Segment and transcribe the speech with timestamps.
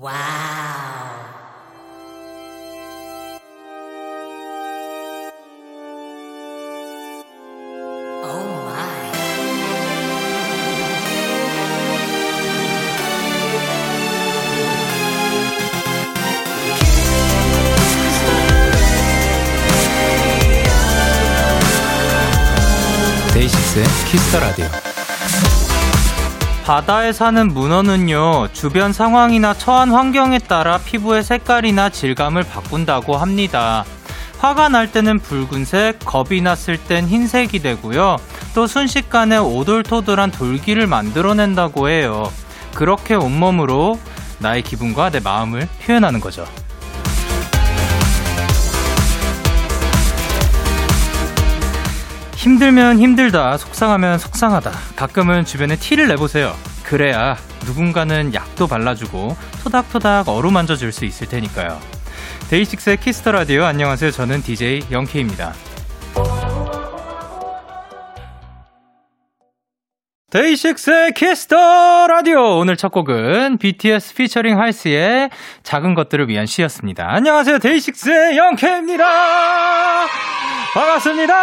[0.00, 0.78] 와우.
[23.34, 24.87] 데이식스의 키스터 라디오.
[26.68, 33.86] 바다에 사는 문어는요, 주변 상황이나 처한 환경에 따라 피부의 색깔이나 질감을 바꾼다고 합니다.
[34.36, 38.18] 화가 날 때는 붉은색, 겁이 났을 땐 흰색이 되고요.
[38.54, 42.30] 또 순식간에 오돌토돌한 돌기를 만들어낸다고 해요.
[42.74, 43.98] 그렇게 온몸으로
[44.38, 46.44] 나의 기분과 내 마음을 표현하는 거죠.
[52.38, 54.70] 힘들면 힘들다, 속상하면 속상하다.
[54.94, 56.54] 가끔은 주변에 티를 내보세요.
[56.84, 61.80] 그래야 누군가는 약도 발라주고 토닥토닥 어루만져 줄 수 있을 테니까요.
[62.48, 64.12] 데이식스의 Kiss the Radio 안녕하세요.
[64.12, 65.52] 저는 DJ 영케이입니다.
[70.30, 75.30] 데이식스의 Kiss the Radio 오늘 첫 곡은 BTS 피처링 할시의
[75.62, 77.06] 작은 것들을 위한 시였습니다.
[77.08, 77.58] 안녕하세요.
[77.60, 79.06] 데이식스의 영케이입니다.
[80.74, 81.34] 반갑습니다.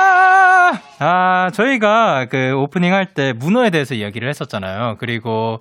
[1.00, 4.98] 아, 저희가 그 오프닝 할 때 문어에 대해서 이야기를 했었잖아요.
[5.00, 5.58] 그리고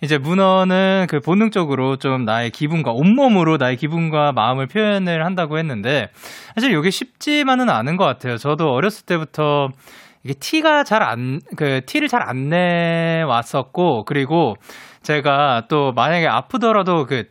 [0.00, 6.08] 이제 문어는 그 본능적으로 좀 나의 기분과 온몸으로 나의 기분과 마음을 표현을 한다고 했는데
[6.56, 8.36] 사실 이게 쉽지만은 않은 것 같아요.
[8.36, 9.68] 저도 어렸을 때부터
[10.24, 14.54] 이게 티가 잘 안, 그, 티를 잘 안 내왔었고, 그리고
[15.02, 17.24] 제가 또 만약에 아프더라도 그,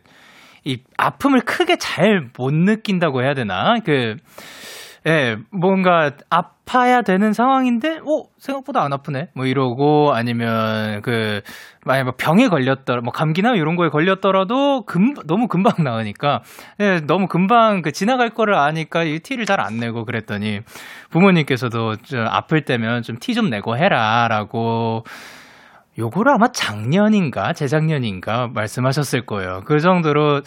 [0.64, 3.74] 이 아픔을 크게 잘 못 느낀다고 해야 되나?
[3.84, 4.16] 그,
[5.06, 9.28] 예, 뭔가 아파야 되는 상황인데, 어, 생각보다 안 아프네?
[9.34, 11.42] 뭐 이러고, 아니면 그,
[11.84, 16.40] 만약 뭐 병에 걸렸더라, 뭐 감기나 이런 거에 걸렸더라도 금, 너무 금방 나으니까,
[16.80, 20.60] 예, 너무 금방 그 지나갈 거를 아니까 이 티를 잘 안 내고 그랬더니
[21.10, 25.04] 부모님께서도 좀 아플 때면 좀 티좀 내고 해라, 라고
[25.98, 29.60] 요거를 아마 작년인가 재작년인가 말씀하셨을 거예요.
[29.64, 30.40] 그 정도로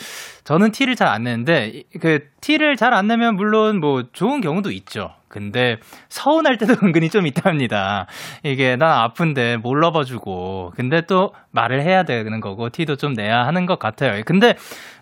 [0.44, 5.12] 저는 티를 잘 안 내는데 그 티를 잘 안 내면 물론 뭐 좋은 경우도 있죠.
[5.30, 5.78] 근데
[6.09, 8.07] 서운할 때도 은근히 좀 있답니다.
[8.44, 13.66] 이게 난 아픈데 몰라봐 주고 근데 또 말을 해야 되는 거고 티도 좀 내야 하는
[13.66, 14.22] 것 같아요.
[14.25, 14.56] 근데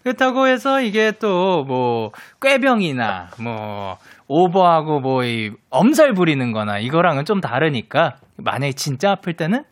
[0.04, 2.12] 그렇다고 해서 이게 또 뭐
[2.42, 3.98] 꾀병이나 뭐
[4.28, 9.64] 오버하고 뭐 이 엄살 부리는 거나 이거랑은 좀 다르니까 만약에 진짜 아플 때는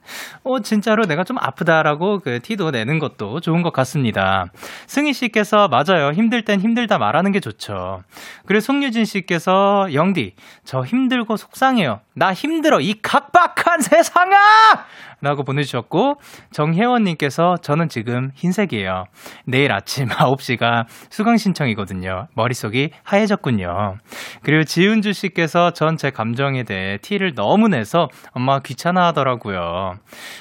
[0.43, 4.45] 어 진짜로 내가 좀 아프다라고 그 티도 내는 것도 좋은 것 같습니다.
[4.87, 6.11] 승희 씨께서 맞아요.
[6.13, 8.03] 힘들 땐 힘들다 말하는 게 좋죠.
[8.45, 11.99] 그리고 송유진 씨께서 영디 저 힘들고 속상해요.
[12.15, 14.35] 나 힘들어 이 각박한 세상아!
[15.21, 16.15] 라고 보내주셨고
[16.51, 19.05] 정혜원님께서 저는 지금 흰색이에요.
[19.47, 22.27] 내일 아침 9시가 수강 신청이거든요.
[22.35, 23.95] 머릿속이 하얘졌군요.
[24.43, 29.93] 그리고 지은주 씨께서 전 제 감정에 대해 티를 너무 내서 엄마가 귀찮아 하더라고요.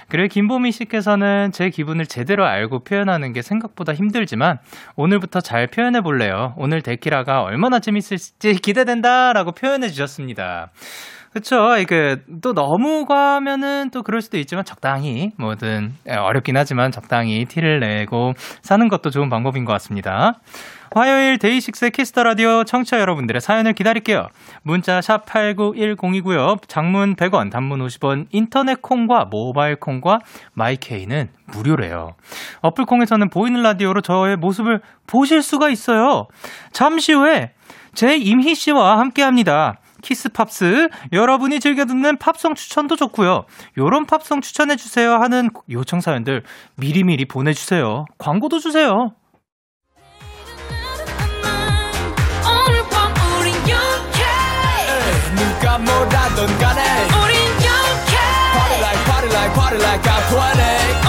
[0.08, 4.58] 그리고 김보미 씨께서는 제 기분을 제대로 알고 표현하는 게 생각보다 힘들지만
[4.96, 6.54] 오늘부터 잘 표현해 볼래요.
[6.56, 10.70] 오늘 데키라가 얼마나 재밌을지 기대된다 라고 표현해 주셨습니다.
[11.32, 11.78] 그쵸.
[11.78, 17.80] 이게 또 너무 과하면은 또 그럴 수도 있지만 적당히 뭐든 예, 어렵긴 하지만 적당히 티를
[17.80, 20.34] 내고 사는 것도 좋은 방법인 것 같습니다.
[20.94, 24.26] 화요일 데이식스의 Kiss the Radio 청취자 여러분들의 사연을 기다릴게요.
[24.62, 26.68] 문자 샵 8910이고요.
[26.68, 30.18] 장문 100원, 단문 50원, 인터넷 콩과 모바일 콩과
[30.52, 32.10] 마이케이는 무료래요.
[32.60, 36.26] 어플 콩에서는 보이는 라디오로 저의 모습을 보실 수가 있어요.
[36.72, 37.52] 잠시 후에
[37.94, 39.76] 제이미 씨와 함께 합니다.
[40.02, 43.44] Kiss Pops 여러분이 즐겨 듣는 팝송 추천도 좋고요.
[43.78, 46.42] 요런 팝송 추천해 주세요 하는 요청 사연들
[46.76, 48.04] 미리미리 보내 주세요.
[48.18, 49.14] 광고도 주세요.
[55.34, 56.82] 누가 뭐라던 간에
[57.22, 58.16] 우린 영케
[58.52, 60.36] Party like party like party like I'm 20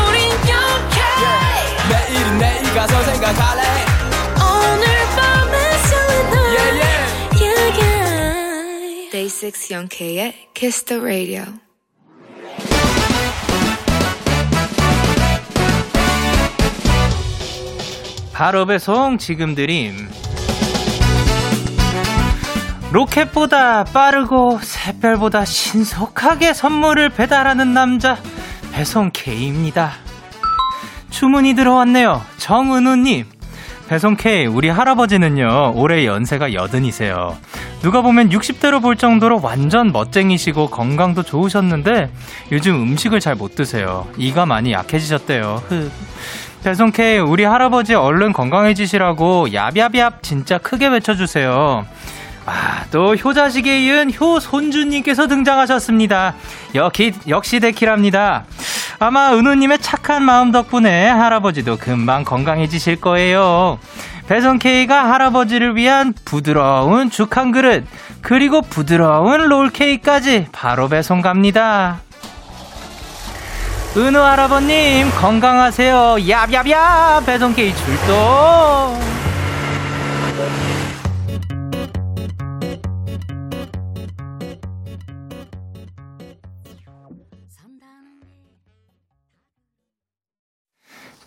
[0.08, 1.90] 우린 영케 yeah.
[1.90, 3.93] 내일은 내일 가서 생각할래
[9.44, 9.52] yeah.
[9.52, 11.44] Day 6 영케의 Kiss the Radio
[18.34, 20.10] 바로 배송 지금 드림
[22.92, 28.18] 로켓보다 빠르고 샛별보다 신속하게 선물을 배달하는 남자
[28.72, 29.94] 배송 K입니다.
[31.10, 32.22] 주문이 들어왔네요.
[32.38, 33.26] 정은우님.
[33.88, 37.38] 배송 K, 우리 할아버지는요, 올해 연세가 여든이세요.
[37.84, 42.10] 누가 보면 60대로 볼 정도로 완전 멋쟁이시고 건강도 좋으셨는데
[42.54, 44.08] 요즘 음식을 잘 못 드세요.
[44.18, 45.64] 이가 많이 약해지셨대요.
[45.68, 45.92] 흑.
[46.64, 51.86] 배송 K 우리 할아버지 얼른 건강해지시라고 얍얍얍 진짜 크게 외쳐주세요.
[52.46, 56.36] 아, 또 효자식에 이은 효손주님께서 등장하셨습니다.
[56.76, 58.46] 역시, 역시 데키랍니다.
[59.00, 63.78] 아마 은우님의 착한 마음 덕분에 할아버지도 금방 건강해지실 거예요.
[64.28, 67.86] 배송 K가 할아버지를 위한 부드러운 죽 한 그릇,
[68.22, 72.00] 그리고 부드러운 롤 케이크까지 바로 배송 갑니다.
[73.96, 76.16] 은우 할아버님 건강하세요.
[76.20, 79.00] 얍얍얍 배송 K 출동.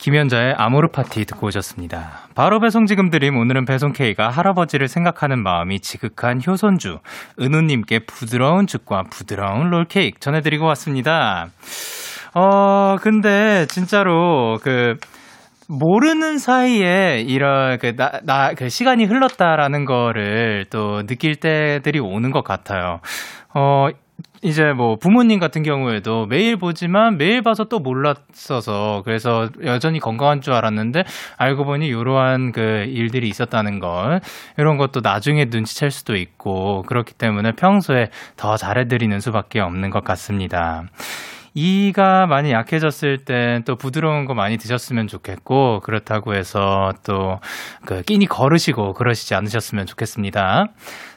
[0.06, 2.29] 김현자의 아모르 파티 듣고 오셨습니다.
[2.37, 7.00] 바로 배송 지금 드림 오늘은 배송 K가 할아버지를 생각하는 마음이 지극한 효손주
[7.41, 11.49] 은우님께 부드러운 죽과 부드러운 롤케이크 전해드리고 왔습니다.
[12.37, 14.94] 어 근데 진짜로 그
[15.69, 23.00] 모르는 사이에 이런 그나나그 시간이 흘렀다라는 거를 또 느낄 때들이 오는 것 같아요.
[23.52, 23.88] 어
[24.43, 30.53] 이제 뭐 부모님 같은 경우에도 매일 보지만 매일 봐서 또 몰랐어서 그래서 여전히 건강한 줄
[30.53, 31.05] 알았는데
[31.37, 34.21] 알고 보니 이러한 그 일들이 있었다는 걸
[34.59, 40.85] 이런 것도 나중에 눈치챌 수도 있고 그렇기 때문에 평소에 더 잘해드리는 수밖에 없는 것 같습니다.
[41.58, 47.41] 이가 많이 약해졌을 땐 또 부드러운 거 많이 드셨으면 좋겠고 그렇다고 해서 또
[47.85, 50.67] 그 끼니 걸으시고 그러시지 않으셨으면 좋겠습니다.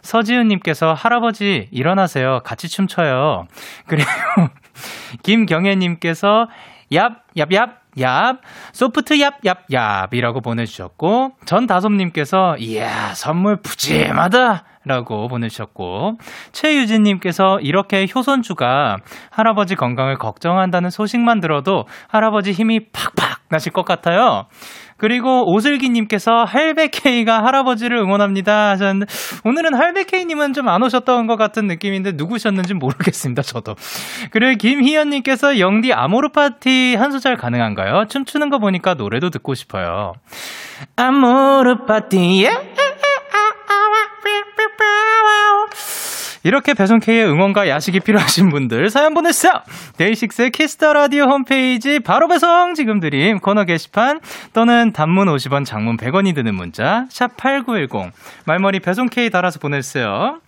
[0.01, 2.41] 서지은님께서 할아버지 일어나세요.
[2.43, 3.47] 같이 춤춰요.
[3.87, 4.07] 그리고
[5.23, 6.47] 김경애님께서
[6.91, 8.39] 얍, 얍, 얍, 얍,
[8.73, 14.63] 소프트 얍, 얍, 얍이라고 보내주셨고, 전다솜님께서, 이야, 선물 푸짐하다!
[14.85, 16.17] 라고 보내주셨고,
[16.51, 18.97] 최유진님께서 이렇게 효손주가
[19.29, 24.47] 할아버지 건강을 걱정한다는 소식만 들어도 할아버지 힘이 팍팍 나실 것 같아요.
[24.99, 29.05] 그리고 오슬기님께서 할배케이가 할아버지를 응원합니다 하셨는데
[29.45, 33.75] 오늘은 할배케이님은 좀 안 오셨던 것 같은 느낌인데 누구셨는지 모르겠습니다 저도.
[34.29, 38.05] 그리고 김희연님께서 영디 아모르 파티 한 소절 가능한가요?
[38.09, 40.13] 춤추는 거 보니까 노래도 듣고 싶어요.
[40.95, 42.51] 아모르 파티 예.
[46.43, 49.53] 이렇게 배송K의 응원과 야식이 필요하신 분들 사연 보내주세요.
[49.97, 54.19] 데이식스의 Kiss the Radio 홈페이지 바로 배송 지금 드림 코너 게시판
[54.53, 58.11] 또는 단문 50원 장문 100원이 드는 문자 샵 8910
[58.45, 60.39] 말머리 배송K 달아서 보내주세요.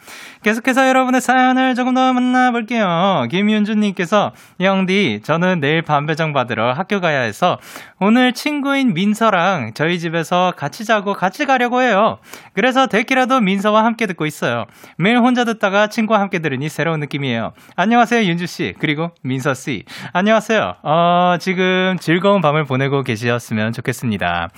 [0.43, 3.27] 계속해서 여러분의 사연을 조금 더 만나볼게요.
[3.29, 7.59] 김윤주님께서 영디 저는 내일 반배정 받으러 학교 가야 해서
[7.99, 12.17] 오늘 친구인 민서랑 저희 집에서 같이 자고 같이 가려고 해요.
[12.53, 14.65] 그래서 데키라도 민서와 함께 듣고 있어요.
[14.97, 17.51] 매일 혼자 듣다가 친구와 함께 들으니 새로운 느낌이에요.
[17.75, 19.83] 안녕하세요 윤주 씨 그리고 민서 씨
[20.13, 20.77] 안녕하세요.
[20.81, 24.49] 어, 지금 즐거운 밤을 보내고 계셨으면 좋겠습니다.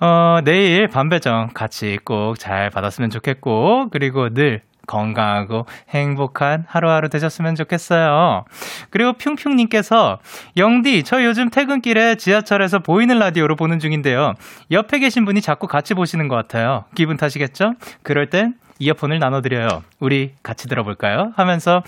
[0.00, 8.44] 어, 내일 반배정 같이 꼭 잘 받았으면 좋겠고 그리고 늘 건강하고 행복한 하루하루 되셨으면 좋겠어요.
[8.90, 10.18] 그리고 핑핑님께서
[10.56, 14.32] 영디 저 요즘 퇴근길에 지하철에서 보이는 라디오로 보는 중인데요.
[14.70, 16.84] 옆에 계신 분이 자꾸 같이 보시는 것 같아요.
[16.94, 17.74] 기분 탓이겠죠?
[18.02, 19.82] 그럴 땐 이어폰을 나눠드려요.
[20.00, 21.32] 우리 같이 들어볼까요?
[21.36, 21.82] 하면서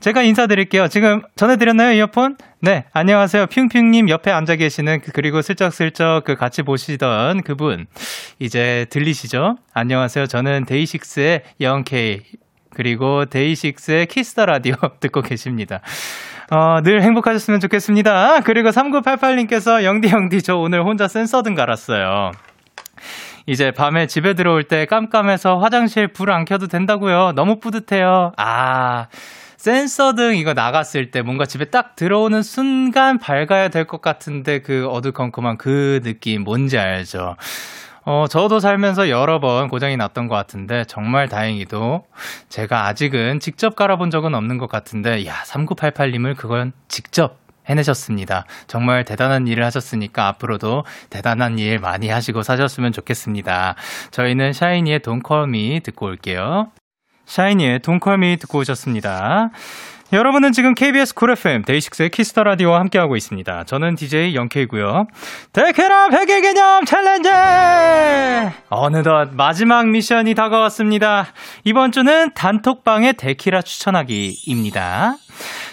[0.00, 0.88] 제가 인사드릴게요.
[0.88, 2.36] 지금 전해드렸나요, 이어폰?
[2.60, 3.46] 네, 안녕하세요.
[3.46, 7.86] 핑핑님 옆에 앉아 계시는 그, 그리고 슬쩍슬쩍 그 같이 보시던 그분.
[8.38, 9.56] 이제 들리시죠?
[9.74, 10.26] 안녕하세요.
[10.26, 12.22] 저는 데이식스의 영케이.
[12.72, 15.80] 그리고 데이식스의 Kiss the Radio 듣고 계십니다.
[16.50, 18.40] 어, 늘 행복하셨으면 좋겠습니다.
[18.40, 22.32] 그리고 3988님께서 영디 영디 저 오늘 혼자 센서등 갈았어요.
[23.46, 27.32] 이제 밤에 집에 들어올 때 깜깜해서 화장실 불 안 켜도 된다고요.
[27.34, 28.32] 너무 뿌듯해요.
[28.36, 29.08] 아.
[29.56, 34.88] 센서 등 이거 나갔을 때 뭔가 집에 딱 들어오는 순간 밝아야 될 것 같은데 그
[34.88, 37.36] 어두컴컴한 그 느낌 뭔지 알죠?
[38.06, 42.04] 어, 저도 살면서 여러 번 고장이 났던 것 같은데, 정말 다행히도
[42.48, 47.39] 제가 아직은 직접 갈아본 적은 없는 것 같은데, 야, 3988님은 그건 직접
[47.70, 48.44] 해내셨습니다.
[48.66, 53.76] 정말 대단한 일을 하셨으니까 앞으로도 대단한 일 많이 하시고 사셨으면 좋겠습니다.
[54.10, 56.72] 저희는 샤이니의 Don't Call Me 듣고 올게요.
[57.24, 59.50] 샤이니의 Don't Call Me 듣고 오셨습니다.
[60.12, 63.62] 여러분은 지금 KBS Cool FM 데이식스의 Kiss the Radio와 함께하고 있습니다.
[63.62, 65.06] 저는 DJ 영케이고요.
[65.52, 67.30] 데키라 100일 기념 챌린지!
[68.70, 71.26] 어느덧 마지막 미션이 다가왔습니다.
[71.62, 75.14] 이번 주는 단톡방에 데키라 추천하기입니다.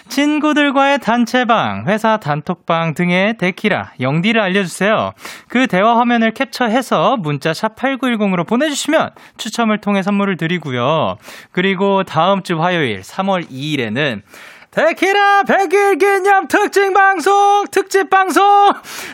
[0.08, 5.12] 친구들과의 단체방, 회사 단톡방 등에 데키라, 영디를 알려주세요.
[5.48, 11.16] 그 대화 화면을 캡처해서 문자 샵 8910으로 보내주시면 추첨을 통해 선물을 드리고요.
[11.52, 14.22] 그리고 다음 주 화요일 3월 2일에는
[14.70, 18.44] 데키라 100일 기념 특징 방송, 특집 방송,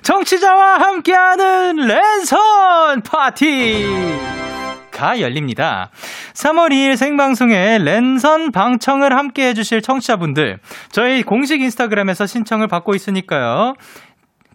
[0.03, 3.87] 정치자와 함께하는 랜선 파티!
[4.95, 5.91] 가 열립니다.
[6.35, 10.61] 3월 2일 생방송에 랜선 방청을 함께 해주실 청취자분들,
[10.91, 13.75] 저희 공식 인스타그램에서 신청을 받고 있으니까요.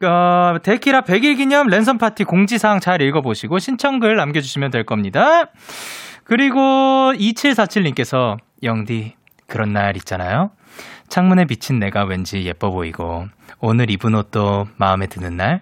[0.02, 5.52] 어, 데키라 100일 기념 랜선 파티 공지사항 잘 읽어보시고 신청글 남겨주시면 될 겁니다.
[6.24, 6.60] 그리고
[7.16, 9.16] 2747님께서, 영디,
[9.48, 10.52] 그런 날 있잖아요.
[11.10, 13.28] 창문에 비친 내가 왠지 예뻐 보이고,
[13.60, 15.62] 오늘 입은 옷도 마음에 드는 날?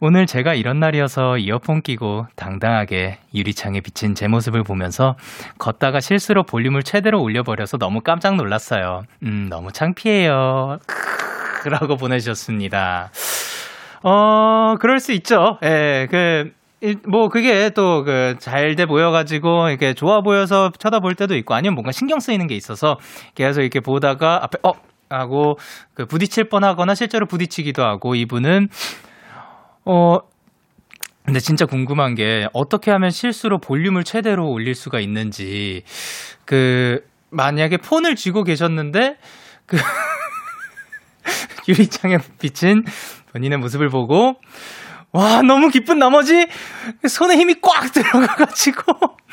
[0.00, 5.16] 오늘 제가 이런 날이어서 이어폰 끼고 당당하게 유리창에 비친 제 모습을 보면서
[5.58, 9.02] 걷다가 실수로 볼륨을 최대로 올려버려서 너무 깜짝 놀랐어요.
[9.22, 10.78] 음, 너무 창피해요.
[11.70, 13.10] 라고 보내주셨습니다.
[14.02, 15.58] 어, 그럴 수 있죠.
[15.64, 16.52] 예, 그,
[17.08, 21.90] 뭐 그게 또 그 잘 돼 보여가지고 이렇게 좋아 보여서 쳐다볼 때도 있고 아니면 뭔가
[21.90, 22.98] 신경 쓰이는 게 있어서
[23.34, 24.74] 계속 이렇게 보다가 앞에 어
[25.10, 25.58] 하고
[25.94, 28.68] 그 부딪힐 뻔하거나 실제로 부딪히기도 하고 이분은
[29.90, 30.18] 어,
[31.24, 35.82] 근데 진짜 궁금한 게 어떻게 하면 실수로 볼륨을 최대로 올릴 수가 있는지.
[36.44, 39.16] 그 만약에 폰을 쥐고 계셨는데
[39.64, 39.78] 그
[41.68, 42.84] 유리창에 비친
[43.32, 44.34] 본인의 모습을 보고
[45.12, 46.46] 와, 너무 기쁜 나머지
[47.08, 48.82] 손에 힘이 꽉 들어가가지고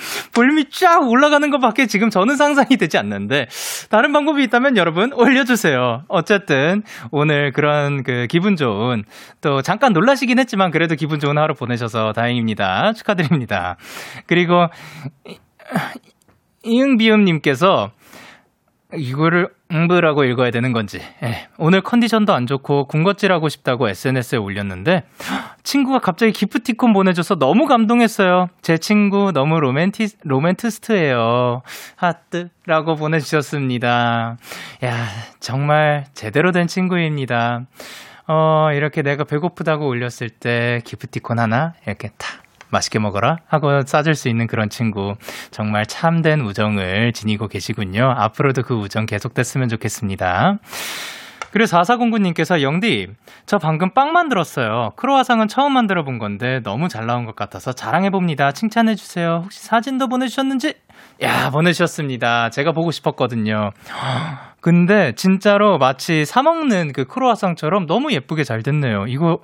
[0.34, 3.48] 볼륨이 쫙 올라가는 것밖에 지금 저는 상상이 되지 않는데
[3.90, 6.04] 다른 방법이 있다면 여러분 올려주세요.
[6.08, 9.04] 어쨌든 오늘 그런 그 기분 좋은
[9.42, 12.94] 또 잠깐 놀라시긴 했지만 그래도 기분 좋은 하루 보내셔서 다행입니다.
[12.94, 13.76] 축하드립니다.
[14.28, 14.68] 그리고
[16.64, 17.92] 이응비음님께서
[18.98, 21.02] 이거를 응브라고 읽어야 되는 건지.
[21.24, 25.04] 예, 오늘 컨디션도 안 좋고 군것질하고 싶다고 SNS에 올렸는데
[25.64, 28.50] 친구가 갑자기 기프티콘 보내줘서 너무 감동했어요.
[28.62, 31.62] 제 친구 너무 로맨티 로맨티스트예요.
[31.96, 34.38] 하트라고 보내주셨습니다.
[34.84, 35.08] 야
[35.40, 37.66] 정말 제대로 된 친구입니다.
[38.28, 44.30] 어 이렇게 내가 배고프다고 올렸을 때 기프티콘 하나 이렇게 탁 맛있게 먹어라 하고 싸줄 수
[44.30, 45.16] 있는 그런 친구
[45.52, 48.14] 정말 참된 우정을 지니고 계시군요.
[48.18, 50.58] 앞으로도 그 우정 계속됐으면 좋겠습니다.
[51.52, 53.08] 그리고 4409님께서 영디,
[53.46, 54.92] 저 방금 빵 만들었어요.
[54.98, 58.52] 크로아상은 처음 만들어 본 건데 너무 잘 나온 것 같아서 자랑해 봅니다.
[58.52, 59.42] 칭찬해 주세요.
[59.46, 60.74] 혹시 사진도 보내주셨는지?
[61.22, 62.50] 야, 보내주셨습니다.
[62.50, 63.72] 제가 보고 싶었거든요.
[64.60, 69.06] 근데 진짜로 마치 사먹는 그 크로아상처럼 너무 예쁘게 잘 됐네요.
[69.08, 69.40] 이거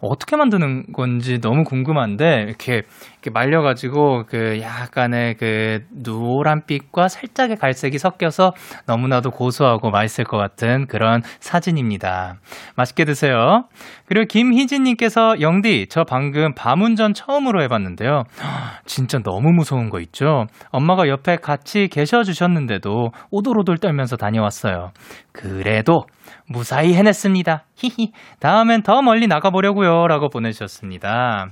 [0.00, 8.52] 어떻게 만드는 건지 너무 궁금한데 이렇게 이렇게 말려가지고 그 약간의 그 노란빛과 살짝의 갈색이 섞여서
[8.86, 12.36] 너무나도 고소하고 맛있을 것 같은 그런 사진입니다.
[12.76, 13.64] 맛있게 드세요.
[14.08, 18.24] 그리고 김희진님께서 영디 저 방금 밤운전 처음으로 해봤는데요.
[18.86, 20.46] 진짜 너무 무서운 거 있죠.
[20.70, 24.92] 엄마가 옆에 같이 계셔 주셨는데도 오돌오돌 떨면서 다녀왔어요.
[25.32, 26.06] 그래도
[26.48, 27.64] 무사히 해냈습니다.
[27.76, 28.12] 히히.
[28.40, 30.06] 다음엔 더 멀리 나가보려고요.
[30.06, 31.48] 라고 보내주셨습니다.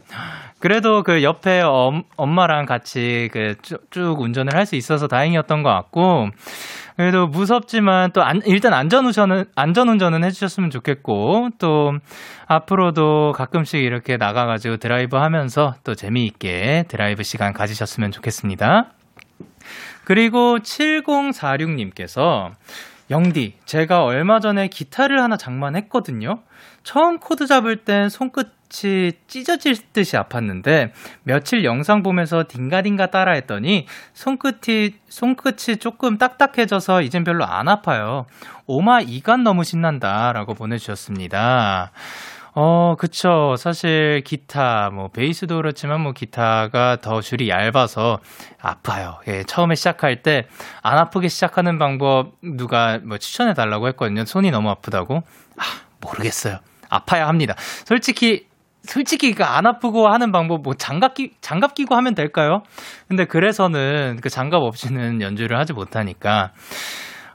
[0.59, 3.55] 그래도 그 옆에 엄, 엄마랑 같이 그
[3.91, 6.31] 쭉 운전을 할 수 있어서 다행이었던 것 같고,
[6.97, 11.93] 그래도 무섭지만 또 안, 일단 안전 운전은, 안전 운전은 해주셨으면 좋겠고, 또
[12.47, 18.93] 앞으로도 가끔씩 이렇게 나가가지고 드라이브 하면서 또 재미있게 드라이브 시간 가지셨으면 좋겠습니다.
[20.05, 22.53] 그리고 7046님께서
[23.11, 26.41] 영디, 제가 얼마 전에 기타를 하나 장만했거든요.
[26.87, 30.93] 처음 코드 잡을 땐 손끝이 찢어질 듯이 아팠는데
[31.25, 38.27] 며칠 영상 보면서 딩가딩가 따라했더니 손끝이 손끝이 조금 딱딱해져서 이젠 별로 안 아파요.
[38.67, 41.91] 오마 이간 너무 신난다라고 보내주셨습니다.
[42.55, 43.57] 어, 그쵸.
[43.59, 48.21] 사실 기타, 뭐, 베이스도 그렇지만 뭐, 기타가 더 줄이 얇아서
[48.63, 49.19] 아파요.
[49.29, 50.47] 예, 처음에 시작할 때
[50.83, 54.25] 안 아프게 시작하는 방법 누가 뭐 추천해 달라고 했거든요.
[54.25, 55.23] 손이 너무 아프다고.
[55.59, 55.63] 아,
[56.01, 56.61] 모르겠어요.
[56.97, 57.55] 아파야 합니다.
[57.59, 58.47] 솔직히,
[58.83, 62.63] 솔직히 그안 아프고 하는 방법 뭐 장갑 끼 장갑 끼고 하면 될까요?
[63.09, 66.53] 근데 그래서는 그 장갑 없이는 연주를 하지 못하니까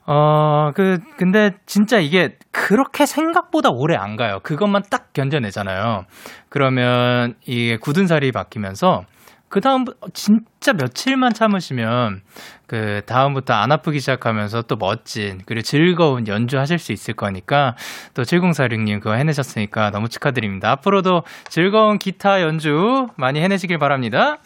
[0.07, 4.39] 어, 그, 근데 진짜 이게 그렇게 생각보다 오래 안 가요.
[4.41, 6.05] 그것만 딱 견뎌내잖아요.
[6.49, 9.03] 그러면 이게 굳은 살이 바뀌면서
[9.51, 12.21] 그 다음 진짜 며칠만 참으시면
[12.67, 17.75] 그 다음부터 안 아프기 시작하면서 또 멋진 그리고 즐거운 연주하실 수 있을 거니까
[18.13, 20.71] 또 7046님 그거 해내셨으니까 너무 축하드립니다.
[20.71, 24.37] 앞으로도 즐거운 기타 연주 많이 해내시길 바랍니다.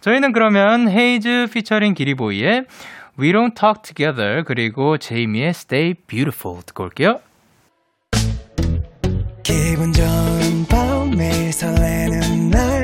[0.00, 2.64] 저희는 그러면 헤이즈 피처링 기리보이의
[3.20, 7.20] We Don't Talk Together 그리고 제이미의 Stay Beautiful 듣고 올게요.
[9.42, 12.83] 기분 좋은 밤 매일 설레는 날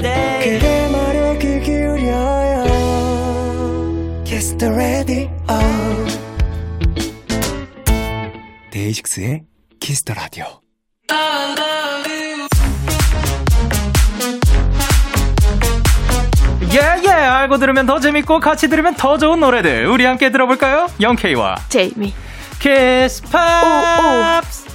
[8.91, 9.43] 데이식스의
[9.79, 10.61] Kiss the Radio
[16.71, 20.87] 예예 알고 들으면 더 재밌고 같이 들으면 더 좋은 노래들 우리 함께 들어볼까요?
[21.01, 22.13] 영케이와 제이미.
[22.59, 24.69] Kiss Pops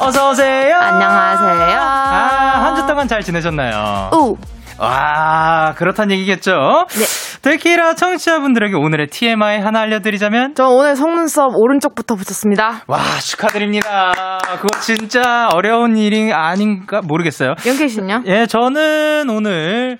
[0.00, 0.76] 어서 오세요.
[0.76, 1.80] 안녕하세요.
[1.80, 4.10] 아, 한 주 동안 잘 지내셨나요?
[4.12, 4.36] 오.
[4.78, 6.86] 와, 그렇단 얘기겠죠?
[6.90, 7.04] 네.
[7.42, 12.84] 데키라 청취자분들에게 오늘의 TMI 하나 알려드리자면 저 오늘 속눈썹 오른쪽부터 붙였습니다.
[12.86, 14.12] 와, 축하드립니다.
[14.60, 17.54] 그거 진짜 어려운 일이 아닌가 모르겠어요.
[17.66, 18.22] 영케이 씨는요?
[18.26, 19.98] 예, 저는 오늘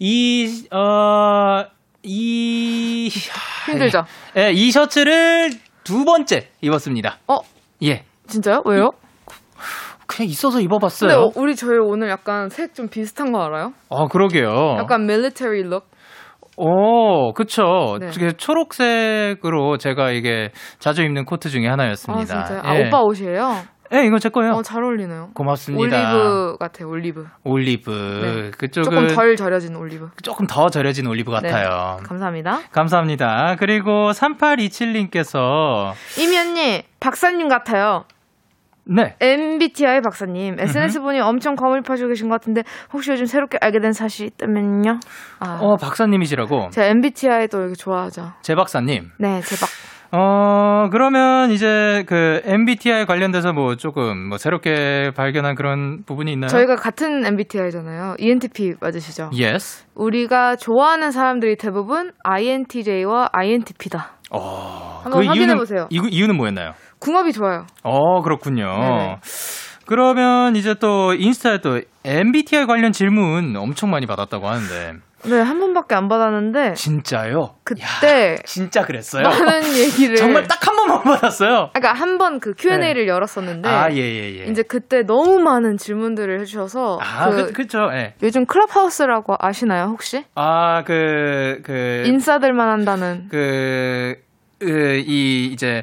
[0.00, 1.64] 이, 어,
[2.02, 3.08] 이,
[3.70, 4.04] 힘들죠?
[4.36, 5.50] 예, 이 셔츠를
[5.84, 7.18] 두 번째 입었습니다.
[7.28, 7.38] 어,
[7.84, 8.02] 예.
[8.26, 8.62] 진짜요?
[8.64, 8.90] 왜요?
[10.08, 11.08] 그냥 있어서 입어봤어요.
[11.10, 13.72] 근데 어, 우리 저희 오늘 약간 색 좀 비슷한 거 알아요?
[13.90, 14.76] 아, 그러게요.
[14.80, 15.88] 약간 밀리터리 룩.
[16.56, 17.98] 오, 그쵸.
[18.00, 18.10] 네.
[18.32, 22.44] 초록색으로 제가 이게 자주 입는 코트 중에 아, 하나였습니다.
[22.44, 22.60] 진짜요?
[22.64, 22.86] 아, 예.
[22.86, 23.62] 오빠 옷이에요?
[23.92, 24.52] 예, 이거 제 거예요.
[24.52, 25.30] 어, 잘 어울리네요.
[25.34, 26.14] 고맙습니다.
[26.14, 27.24] 올리브 같아요, 올리브.
[27.44, 27.90] 올리브.
[27.90, 28.50] 네.
[28.58, 30.08] 그쪽은 조금 덜 절여진 올리브.
[30.22, 31.98] 조금 더 절여진 올리브 같아요.
[31.98, 32.60] 네, 감사합니다.
[32.72, 33.56] 감사합니다.
[33.58, 38.04] 그리고 3827님께서 이미 언니, 박사님 같아요.
[38.86, 39.16] 네.
[39.20, 40.58] MBTI 박사님.
[40.60, 42.62] SNS 보니 엄청 거물파주고 계신 것 같은데,
[42.92, 45.00] 혹시 요즘 새롭게 알게 된 사실이 있다면요?
[45.40, 45.58] 아.
[45.60, 46.70] 어, 박사님이시라고.
[46.70, 48.32] 제가 MBTI도 이렇게 좋아하죠.
[48.42, 49.10] 제 박사님.
[49.18, 49.68] 네, 제 박.
[50.12, 56.48] 어, 그러면 이제 그 MBTI 관련돼서 뭐 조금 뭐 새롭게 발견한 그런 부분이 있나요?
[56.48, 58.14] 저희가 같은 MBTI잖아요.
[58.18, 59.30] ENTP 맞으시죠?
[59.32, 59.84] Yes.
[59.96, 64.15] 우리가 좋아하는 사람들이 대부분 INTJ와 INTP다.
[64.30, 65.86] 어, 한번 확인해 보세요.
[65.90, 66.74] 이유는, 이유, 이유는 뭐였나요?
[66.98, 67.66] 궁합이 좋아요.
[67.82, 68.66] 어, 그렇군요.
[68.66, 69.20] 네네.
[69.86, 74.94] 그러면 이제 또 인스타에 또 MBTI 관련 질문 엄청 많이 받았다고 하는데.
[75.24, 77.54] 네, 한 번밖에 안 받았는데 진짜요?
[77.64, 79.24] 그때 야, 진짜 그랬어요?
[79.24, 81.70] 많은 얘기를 정말 딱 한 번만 받았어요.
[81.72, 84.44] 그러니까 한 번 그 Q&A를 열었었는데 아, 예, 예, 예.
[84.50, 88.14] 이제 그때 너무 많은 질문들을 해주셔서 아, 그 그, 그 쵸, 예.
[88.22, 90.24] 요즘 클럽하우스라고 아시나요 혹시?
[90.34, 92.02] 아, 그, 그.
[92.06, 94.16] 인싸들만 한다는 그,
[94.58, 95.82] 그, 이, 이제,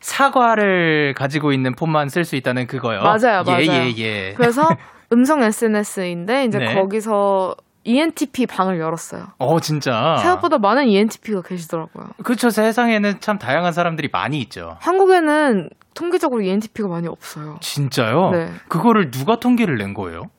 [0.00, 3.00] 사과를 가지고 있는 폰만 쓸 수 있다는 그거요.
[3.02, 3.60] 맞아요, 맞아요.
[3.60, 4.34] 예, 예, 예.
[4.36, 4.62] 그래서
[5.12, 6.74] 음성 SNS인데 이제 네.
[6.74, 9.26] 거기서 ENTP 방을 열었어요.
[9.38, 10.16] 어, 진짜.
[10.20, 12.08] 생각보다 많은 ENTP가 계시더라고요.
[12.24, 14.76] 그쵸, 세상에는 참 다양한 사람들이 많이 있죠.
[14.80, 17.58] 한국에는 통계적으로 ENTP가 많이 없어요.
[17.60, 18.30] 진짜요?
[18.32, 18.50] 네.
[18.68, 20.30] 그거를 누가 통계를 낸 거예요?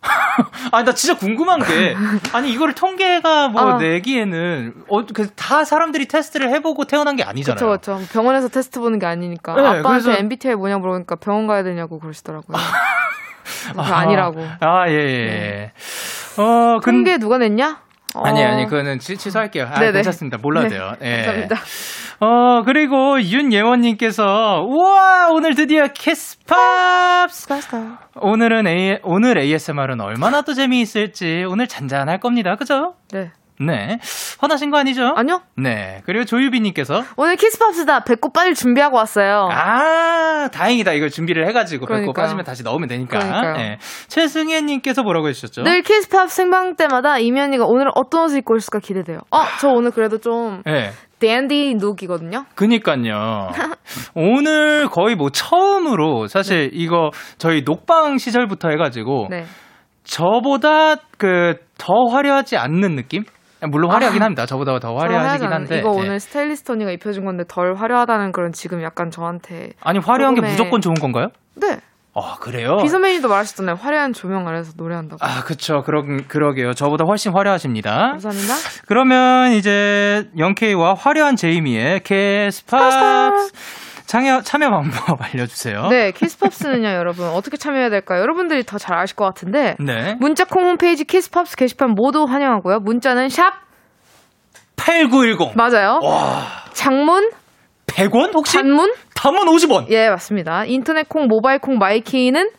[0.72, 1.94] 아니, 나 진짜 궁금한 게,
[2.32, 3.78] 아니, 이거를 통계가 뭐 아.
[3.78, 7.58] 내기에는, 어, 그, 다 사람들이 테스트를 해보고 태어난 게 아니잖아요.
[7.58, 8.12] 그렇죠, 그렇죠.
[8.12, 9.54] 병원에서 테스트 보는 게 아니니까.
[9.54, 12.56] 네, 아빠한테 그래서- MBTI 뭐냐 물어보니까 병원 가야 되냐고 그러시더라고요.
[13.72, 14.46] 그래서 아니라고.
[14.60, 15.72] 아, 예, 예.
[16.38, 17.80] 어, 근, 통계 누가 냈냐?
[18.14, 19.66] 어, 아니, 아니, 그거는 취, 취소할게요.
[19.70, 19.92] 아, 네네.
[19.92, 20.38] 괜찮습니다.
[20.38, 20.94] 몰라도 네, 돼요.
[21.02, 21.16] 예.
[21.16, 21.56] 감사합니다.
[22.20, 25.86] 어, 그리고 윤예원님께서, 우와, 오늘 드디어!
[27.30, 27.98] 스카스카.
[28.16, 32.56] 오늘은 A, 오늘 ASMR은 얼마나 또 재미있을지 오늘 잔잔할 겁니다.
[32.56, 32.94] 그죠?
[33.12, 33.30] 네.
[33.60, 33.98] 네.
[34.38, 35.12] 화나신 거 아니죠?
[35.16, 35.40] 아니요.
[35.56, 36.02] 네.
[36.06, 38.04] 그리고 조유비님께서, 오늘 키스팝스다.
[38.04, 39.48] 배꼽 빨리 준비하고 왔어요.
[39.50, 40.92] 아, 다행이다.
[40.92, 42.12] 이걸 준비를 해가지고, 그러니까요.
[42.12, 43.18] 빠지면 다시 넣으면 되니까.
[43.18, 43.52] 그러니까요.
[43.54, 43.78] 네.
[44.08, 45.62] 최승혜님께서 뭐라고 해주셨죠?
[45.62, 49.18] 늘 키스팝 생방 때마다 이면이가 오늘 어떤 옷을 입고 있을까 기대돼요.
[49.30, 50.90] 어, 저 오늘 그래도 좀 네.
[51.18, 52.44] 댄디 룩이거든요.
[52.54, 53.50] 그니까요.
[54.14, 59.44] 오늘 거의 뭐 처음으로 사실 이거 저희 녹방 시절부터 해가지고 네.
[60.04, 63.24] 저보다 그 더 화려하지 않는 느낌?
[63.62, 64.46] 물론 화려하긴 합니다.
[64.46, 65.78] 저보다 더 화려하긴 한데.
[65.78, 65.98] 이거 네.
[65.98, 70.50] 오늘 스타일리스트 언니가 입혀준 건데 덜 화려하다는 그런 지금 약간 저한테 아니 화려한 게 조금의-
[70.50, 71.28] 무조건 좋은 건가요?
[71.56, 71.80] 네
[72.14, 72.78] 아 그래요?
[72.78, 76.72] 비선배님도 말하셨잖아요 화려한 조명 아래서 노래한다고 아 그쵸 그러 그러게요.
[76.72, 78.08] 저보다 훨씬 화려하십니다.
[78.12, 78.54] 감사합니다
[78.88, 83.32] 그러면 이제 영케이와 화려한 제이미의 Kiss Pops
[84.08, 85.88] 참여 참여 방법 알려주세요.
[85.88, 90.16] 네 Kiss Pops는요 여러분 어떻게 참여해야 될까요 여러분들이 더 잘 아실 것 같은데 네.
[90.18, 93.52] 문자 콩 홈페이지 Kiss Pops 게시판 모두 환영하고요 문자는 샵
[94.76, 95.56] 8910.
[95.56, 96.46] 맞아요 와.
[96.72, 97.30] 장문
[97.86, 98.56] 100원 혹시?
[98.56, 98.92] 단문?
[99.14, 99.90] 단문 50원.
[99.90, 100.64] 예, 맞습니다.
[100.66, 102.50] 인터넷 콩, 모바일 콩, 마이케이는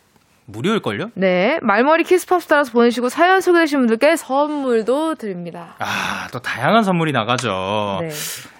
[0.50, 1.10] 무료일걸요?
[1.14, 5.74] 네, 말머리 Kiss Pops 달아서 보내시고 사연 소개되신 분들께 선물도 드립니다.
[5.78, 7.98] 아, 또 다양한 선물이 나가죠.
[8.00, 8.08] 네.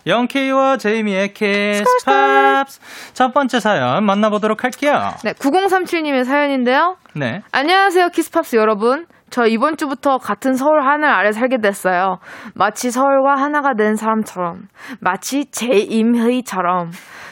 [0.07, 2.81] 영케이와 제이미의 키스팝스.
[3.15, 5.13] 첫 번째 사연 만나보도록 할게요.
[5.25, 6.97] 네, 9037님의 사연인데요.
[7.15, 7.43] 네.
[7.53, 9.07] 안녕하세요, 키스팝스 여러분.
[9.31, 12.19] 저 이번 주부터 같은 서울 하늘 아래 살게 됐어요.
[12.55, 14.63] 마치 서울과 하나가 된 사람처럼.
[15.01, 16.91] 마치 제임희처럼.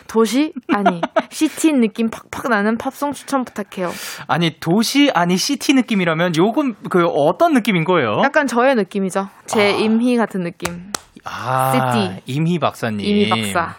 [0.09, 0.53] 도시?
[0.75, 3.91] 아니, city 느낌 팍팍 나는 팝송 추천 부탁해요.
[4.27, 8.21] 아니, 도시, 아니, city 느낌이라면 요건 그 어떤 느낌인 거예요?
[8.25, 9.29] 약간 저의 느낌이죠.
[9.47, 10.91] 제임희 같은 느낌.
[11.25, 12.23] 아, 시티.
[12.27, 13.01] 임희 박사님.
[13.01, 13.77] 임희 박사.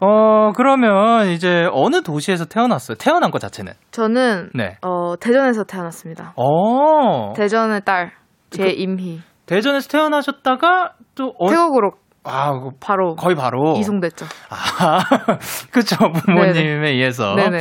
[0.00, 2.96] 어, 그러면 이제 어느 도시에서 태어났어요?
[2.96, 3.72] 태어난 것 자체는?
[3.90, 4.78] 저는, 네.
[4.82, 6.32] 어, 대전에서 태어났습니다.
[6.36, 7.34] 어.
[7.34, 8.12] 대전의 딸,
[8.50, 9.20] 제임희.
[9.46, 11.92] 대전에서 태어나셨다가 또 어, 태국으로
[12.24, 14.26] 아, 그 바로 거의 바로 이송됐죠.
[14.50, 15.00] 아,
[15.72, 17.34] 그쵸 부모님에 의해서.
[17.34, 17.60] 네네.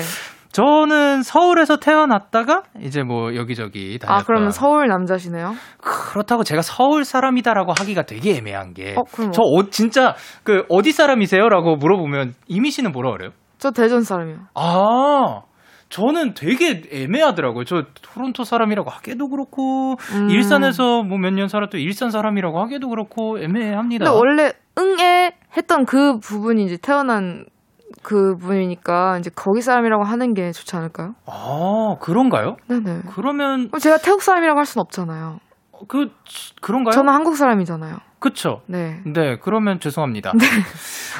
[0.52, 4.20] 저는 서울에서 태어났다가 이제 뭐 여기저기 다녔다.
[4.20, 5.54] 아, 그러면 서울 남자시네요?
[5.78, 8.96] 그렇다고 제가 서울 사람이다라고 하기가 되게 애매한 게.
[8.98, 13.32] 어, 그럼 저 어, 진짜 그 어디 사람이세요라고 물어보면 이미 씨는 뭐라 그래요?
[13.60, 14.38] 저 대전 사람이요.
[14.56, 15.42] 아.
[15.90, 17.64] 저는 되게 애매하더라고요.
[17.66, 20.30] 저 토론토 사람이라고 하기도 그렇고 음.
[20.30, 24.06] 일산에서 뭐 몇 년 살았던 일산 사람이라고 하기도 그렇고 애매합니다.
[24.06, 27.46] 근데 원래 응애 했던 그 부분이 이제 태어난
[28.04, 31.16] 그 분이니까 이제 거기 사람이라고 하는 게 좋지 않을까요?
[31.26, 32.56] 아 그런가요?
[32.68, 33.02] 네네.
[33.16, 35.40] 그러면 제가 태국 사람이라고 할순 없잖아요.
[35.88, 36.10] 그
[36.62, 36.92] 그런가요?
[36.94, 37.98] 저는 한국 사람이잖아요.
[38.20, 38.62] 그쵸.
[38.68, 39.00] 네.
[39.06, 40.32] 네, 그러면 죄송합니다.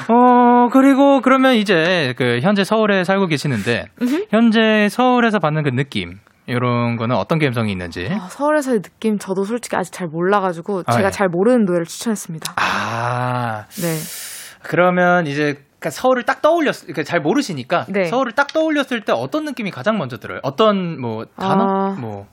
[0.08, 4.26] 어, 그리고 그러면 이제 그 현재 서울에 살고 계시는데 음흠.
[4.30, 8.08] 현재 서울에서 받는 그 느낌 이런 거는 어떤 감성이 있는지.
[8.10, 11.10] 아, 서울에서의 느낌 저도 솔직히 아직 잘 몰라가지고 아, 제가 예.
[11.10, 12.54] 잘 모르는 노래를 추천했습니다.
[12.56, 13.96] 아, 네.
[14.62, 18.04] 그러면 이제 그러니까 서울을 딱 떠올렸, 그러니까 잘 모르시니까 네.
[18.04, 20.40] 서울을 딱 떠올렸을 때 어떤 느낌이 가장 먼저 들어요?
[20.42, 21.96] 어떤 뭐 단어, 아.
[21.98, 22.26] 뭐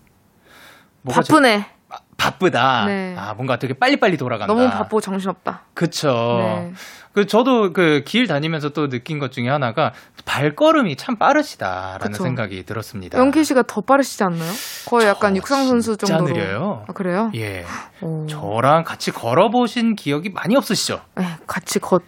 [1.10, 1.60] 바쁘네.
[1.60, 1.77] 아,
[2.18, 2.86] 바쁘다.
[2.86, 3.16] 네.
[3.18, 4.54] 아 뭔가 되게 빨리빨리 돌아간다.
[4.54, 5.64] 너무 바쁘고 정신없다.
[5.74, 6.10] 그쵸.
[6.40, 6.74] 네.
[7.14, 9.92] 그 저도 그 길 다니면서 또 느낀 것 중에 하나가
[10.26, 12.24] 발걸음이 참 빠르시다라는 그쵸.
[12.24, 13.18] 생각이 들었습니다.
[13.18, 14.52] 영키 씨가 더 빠르시지 않나요?
[14.88, 16.28] 거의 약간 저 육상 선수 정도로.
[16.34, 16.84] 느려요.
[16.88, 17.32] 아, 그래요?
[17.36, 17.66] 예.
[18.02, 18.26] 오.
[18.28, 21.02] 저랑 같이 걸어보신 기억이 많이 없으시죠?
[21.16, 22.02] 네, 같이 걷.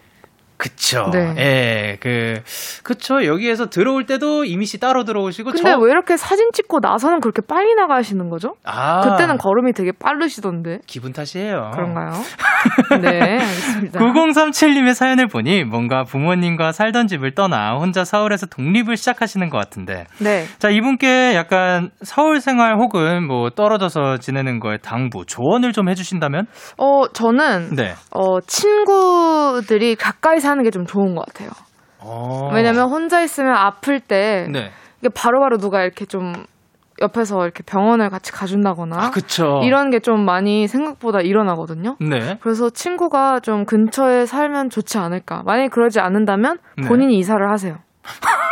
[0.60, 1.08] 그쵸.
[1.10, 1.34] 네.
[1.38, 2.42] 예, 그,
[2.82, 3.24] 그쵸.
[3.24, 7.40] 여기에서 들어올 때도 이미 씨 따로 들어오시고, 근데 저, 왜 이렇게 사진 찍고 나서는 그렇게
[7.40, 8.56] 빨리 나가시는 거죠?
[8.64, 10.80] 아, 그때는 걸음이 되게 빠르시던데.
[10.86, 11.70] 기분 탓이에요.
[11.72, 12.10] 그런가요?
[13.00, 14.00] 네, 알겠습니다.
[14.00, 20.04] 9037님의 사연을 보니 뭔가 부모님과 살던 집을 떠나 혼자 서울에서 독립을 시작하시는 것 같은데.
[20.18, 20.44] 네.
[20.58, 26.46] 자, 이분께 약간 서울 생활 혹은 뭐 떨어져서 지내는 거에 당부, 조언을 좀 해주신다면?
[26.76, 27.94] 어, 저는, 네.
[28.10, 31.50] 어, 친구들이 가까이 사는 게 좀 좋은 것 같아요.
[31.98, 32.50] 어.
[32.54, 34.70] 왜냐면 혼자 있으면 아플 때, 네.
[35.00, 36.32] 이게 바로바로 누가 이렇게 좀
[37.02, 39.60] 옆에서 이렇게 병원을 같이 가준다거나, 아, 그쵸.
[39.64, 41.96] 이런 게 좀 많이 생각보다 일어나거든요.
[42.00, 42.38] 네.
[42.42, 45.42] 그래서 친구가 좀 근처에 살면 좋지 않을까.
[45.44, 46.86] 만약에 그러지 않는다면 네.
[46.88, 47.76] 본인이 이사를 하세요.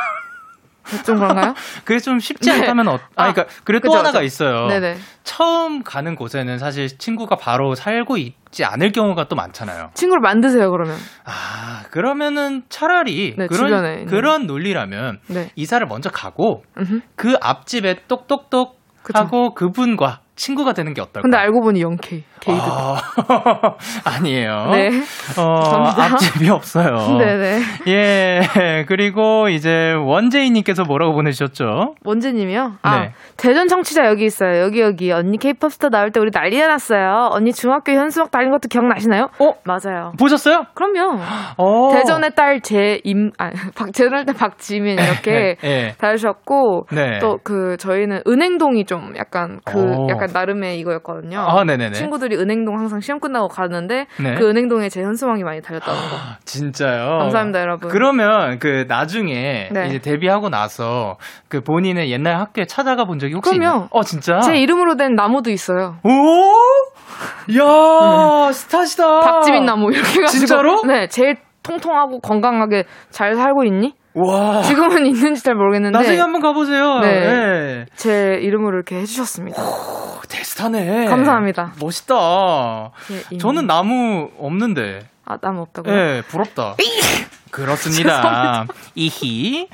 [1.05, 1.55] 좀 그런가요?
[1.85, 2.61] 그게 좀 쉽지 네.
[2.61, 4.25] 않다면, 어, 아, 아, 그러니까, 그리고 또 그죠, 하나가 그죠.
[4.25, 4.67] 있어요.
[4.69, 4.97] 네네.
[5.25, 9.91] 처음 가는 곳에는 사실 친구가 바로 살고 있지 않을 경우가 또 많잖아요.
[9.95, 10.97] 친구를 만드세요, 그러면.
[11.25, 14.05] 아, 그러면은 차라리 네, 그런, 주변에.
[14.07, 15.51] 그런 논리라면 네.
[15.57, 17.01] 이사를 먼저 가고 음흠.
[17.17, 19.19] 그 앞집에 똑똑똑 그쵸.
[19.19, 21.23] 하고 그분과 친구가 되는 게 어떨까요?
[21.23, 22.61] 근데 알고 보니 영케이, 게이드.
[22.63, 22.97] 아,
[24.05, 24.69] 아니에요.
[24.71, 24.91] 네.
[25.37, 25.93] 어.
[25.99, 27.19] 앞집이 없어요.
[27.19, 27.61] 네네.
[27.89, 31.95] 예, 그리고 이제 원재희님께서 뭐라고 보내주셨죠?
[32.05, 32.75] 원재님이요?
[32.83, 33.13] 아, 네.
[33.37, 34.63] 대전 청취자 여기 있어요.
[34.63, 35.13] 여기, 여기.
[35.13, 37.29] 언니 케이팝 스타 나올 때 우리 난리 났어요.
[37.33, 39.31] 언니 중학교 현수막 달린 것도 기억나시나요?
[39.39, 39.53] 어?
[39.65, 40.13] 맞아요.
[40.19, 40.65] 보셨어요?
[40.75, 41.21] 그럼요.
[41.57, 41.91] 어.
[41.93, 45.95] 대전의 딸 제임, 아, 박, 대전의 딸 박지민 이렇게 예.
[45.99, 47.19] 달으셨고, 네.
[47.19, 50.07] 또그 저희는 은행동이 좀 약간 그 오.
[50.09, 51.41] 약간 나름의 이거였거든요.
[51.41, 51.93] 아, 네네네.
[51.93, 54.35] 친구들이 은행동 항상 시험 끝나고 가는데 네.
[54.35, 56.17] 그 은행동에 제 현수막이 많이 달렸다는 거.
[56.45, 57.19] 진짜요?
[57.19, 57.91] 감사합니다, 여러분.
[57.91, 59.87] 그러면 그 나중에 네.
[59.89, 61.17] 이제 데뷔하고 나서
[61.49, 63.65] 그 본인의 옛날 학교에 찾아가 본 적이 혹시 그럼요.
[63.77, 63.89] 있나요?
[63.91, 64.41] 어 진짜?
[64.41, 65.97] 제 이름으로 된 나무도 있어요.
[66.05, 66.09] 오!
[67.59, 69.21] 야, 스타시다.
[69.21, 70.29] 박지민 나무 이렇게 해가지고.
[70.31, 70.83] 진짜로?
[70.87, 73.95] 네, 제일 통통하고 건강하게 잘 살고 있니?
[74.19, 74.63] 와.
[74.63, 77.01] 지금은 있는지 잘 모르겠는데 나중에 한번 가보세요.
[77.01, 77.21] 네.
[77.21, 77.87] 네.
[77.97, 79.63] 제 이름으로 이렇게 해주셨습니다.
[79.63, 81.07] 오, 대스타네.
[81.07, 81.73] 감사합니다.
[81.81, 82.91] 멋있다.
[83.07, 83.39] 제 이름.
[83.39, 85.07] 저는 나무 없는데.
[85.25, 85.95] 아 나무 없다고요?
[85.95, 86.75] 예, 부럽다.
[87.51, 88.67] 그렇습니다.
[88.95, 89.69] 이히.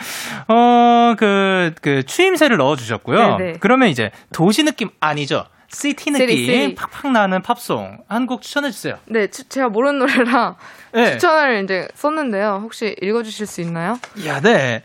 [0.48, 3.36] 어, 그, 그, 추임새를 넣어주셨고요.
[3.36, 3.52] 네네.
[3.60, 5.44] 그러면 이제 도시 느낌 아니죠?
[5.74, 6.74] city 느낌 city.
[6.76, 8.94] 팍팍 나는 팝송 한 곡 추천해 주세요.
[9.06, 10.56] 네, 추- 제가 모르는 노래라
[10.92, 11.12] 네.
[11.12, 12.60] 추천을 이제 썼는데요.
[12.62, 13.98] 혹시 읽어주실 수 있나요?
[14.26, 14.82] 야, 네.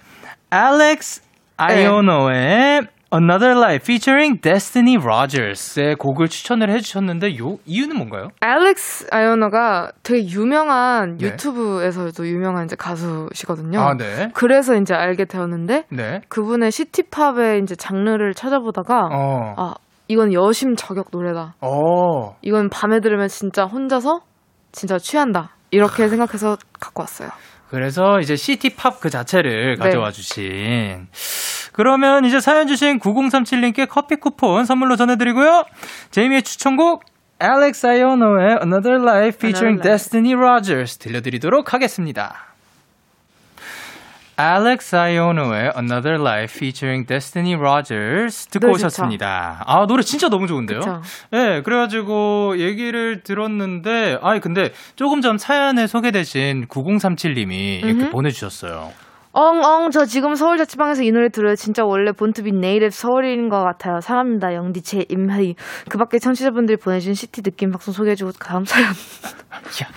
[0.50, 1.22] 알렉스
[1.58, 8.28] 아이오노의 Another Life featuring Destiny Rogers의 곡을 추천을 해주셨는데 요 이유는 뭔가요?
[8.40, 11.26] 알렉스 아이오노가 되게 유명한 네.
[11.28, 13.80] 유튜브에서도 유명한 이제 가수시거든요.
[13.80, 14.30] 아, 네.
[14.36, 16.22] 그래서 이제 알게 되었는데 네.
[16.30, 19.54] 그분의 city pop의 이제 장르를 찾아보다가 어.
[19.58, 19.74] 아
[20.10, 21.56] 이건 여심 저격 노래다.
[21.62, 22.36] 어.
[22.42, 24.22] 이건 밤에 들으면 진짜 혼자서
[24.72, 25.56] 진짜 취한다.
[25.72, 27.30] 이렇게 생각해서 갖고 왔어요.
[27.70, 29.84] 그래서 이제 시티팝 그 자체를 네.
[29.84, 31.08] 가져와 주신.
[31.74, 35.64] 그러면 이제 사연 주신 9037님께 커피 쿠폰 선물로 전해드리고요.
[36.10, 37.04] 제이미의 추천곡
[37.42, 39.92] Alex Iono의 Another Life featuring Another Life.
[39.92, 42.49] Destiny Rogers 들려드리도록 하겠습니다.
[44.40, 48.72] Alex Iono의 Another Life featuring Destiny Rogers 듣고.
[48.72, 49.64] 오셨습니다.
[49.66, 50.80] 아, 노래 진짜 너무 좋은데요?
[50.80, 51.02] 그쵸.
[51.32, 58.10] 네, 그래가지고 얘기를 들었는데, 아니, 근데 조금 전 사연에 소개되신 9037님이 이렇게.
[58.10, 58.92] 보내주셨어요.
[59.32, 61.56] 엉엉 저 지금 서울 자취방에서 이 노래 들어요.
[61.56, 64.00] 진짜 원래 born to be native 서울인 것 같아요.
[64.02, 64.56] 사랑합니다.
[64.56, 65.54] 영디 제임희.
[65.90, 68.88] 그밖에 청취자분들이 보내주신 city 느낌 팝송 소개해주고 다음 사연.
[69.84, 69.88] 야.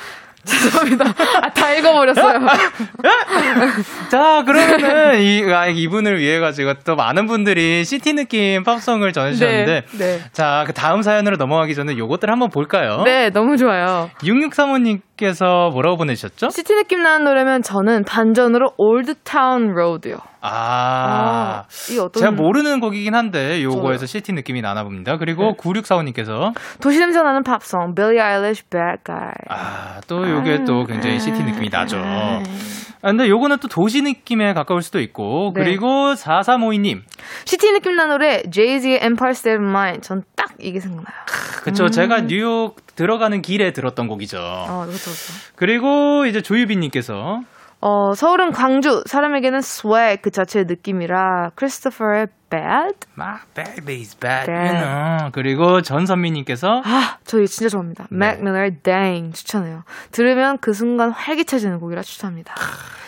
[0.47, 1.05] 죄송합니다.
[1.41, 2.41] 아, 다 읽어버렸어요.
[4.11, 9.99] 자, 그러면은 이, 아, 이분을 위해 가지고 또 많은 분들이 city 느낌 팝송을 전해주셨는데, 네,
[9.99, 10.21] 네.
[10.33, 13.03] 자, 그 다음 사연으로 넘어가기 전에 요것들 한번 볼까요?
[13.05, 14.11] 네, 너무 좋아요.
[14.19, 16.51] 6635님께서 뭐라고 보내주셨죠?
[16.51, 20.17] city 느낌 나는 노래면 저는 반전으로 Old Town Road요.
[20.43, 21.65] 아.
[21.91, 24.07] 이 어떤 제가 모르는 곡이긴 한데 요거에서.
[24.07, 25.17] city 느낌이 나나 봅니다.
[25.17, 29.33] 그리고 9645님께서 도시 냄새 나는 팝송 빌리 아일리시 Bad Guy.
[29.49, 31.99] 아, 또 요게 또 굉장히 city 느낌이 나죠.
[31.99, 32.43] 아.
[33.05, 35.65] 아, 근데 요거는 또 도시 느낌에 가까울 수도 있고 네.
[35.65, 37.03] 그리고 4352님.
[37.45, 40.03] city 느낌 나는 노래 Jay-Z의 Empire State of Mind.
[40.03, 41.15] 전 딱 이게 생각나요.
[41.63, 41.89] 그쵸.
[41.89, 44.39] 제가 뉴욕 들어가는 길에 들었던 곡이죠.
[44.39, 45.33] 어, 그렇죠, 그렇죠.
[45.55, 47.41] 그리고 이제 조유빈님께서
[47.85, 52.95] 어, 서울은 광주, 사람에게는 swag 그 자체의 느낌이라 크리스토퍼의 bad?
[53.17, 54.53] My baby's bad, Bad.
[54.53, 55.31] you know.
[55.33, 58.07] 그리고 전선미님께서 아, 저 진짜 좋아합니다.
[58.11, 58.17] 네.
[58.17, 59.85] Mac Miller Dang 추천해요.
[60.11, 62.55] 들으면 그 순간 활기차지는 곡이라 추천합니다.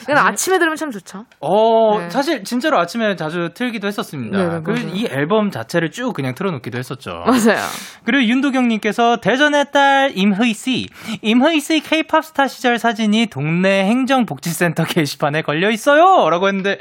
[0.04, 1.24] 이건 아침에 들으면 참 좋죠.
[1.40, 2.10] 어, 네.
[2.10, 4.36] 사실 진짜로 아침에 자주 틀기도 했었습니다.
[4.36, 4.94] 네, 네, 그리고 맞아요.
[4.96, 7.24] 이 앨범 자체를 쭉 그냥 틀어놓기도 했었죠.
[7.26, 7.62] 맞아요.
[8.04, 10.88] 그리고 윤도경님께서 대전의 딸 임허희 씨,
[11.22, 16.78] 임허희 씨 K-팝 스타 시절 사진이 동네 행정복지센터 게시판에 걸려 있어요.라고 했는데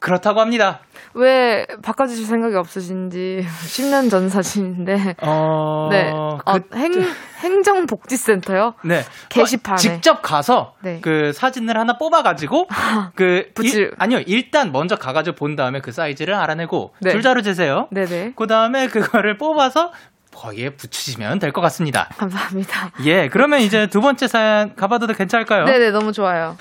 [0.00, 0.80] 그렇다고 합니다.
[1.18, 5.16] 왜 바꿔주실 생각이 없으신지 10년 전 사진인데.
[5.22, 6.10] 어, 네.
[6.12, 6.92] 어, 그, 행,
[7.40, 8.74] 행정복지센터요?
[8.84, 9.02] 네.
[9.30, 9.74] 게시판에.
[9.74, 11.00] 어, 직접 가서 네.
[11.02, 12.68] 그 사진을 하나 뽑아가지고
[13.16, 17.10] 그 붙일- 일- 아니요 일단 먼저 가가지고 본 다음에 그 사이즈를 알아내고 네.
[17.12, 17.88] 줄자로 재세요.
[17.92, 18.32] 네네.
[18.36, 19.92] 그 다음에 그거를 뽑아서
[20.34, 22.10] 거기에 붙이시면 될 것 같습니다.
[22.18, 22.90] 감사합니다.
[23.06, 25.64] 예, 그러면 이제 두 번째 사연 가봐도 괜찮을까요?
[25.64, 26.58] 네네, 너무 좋아요.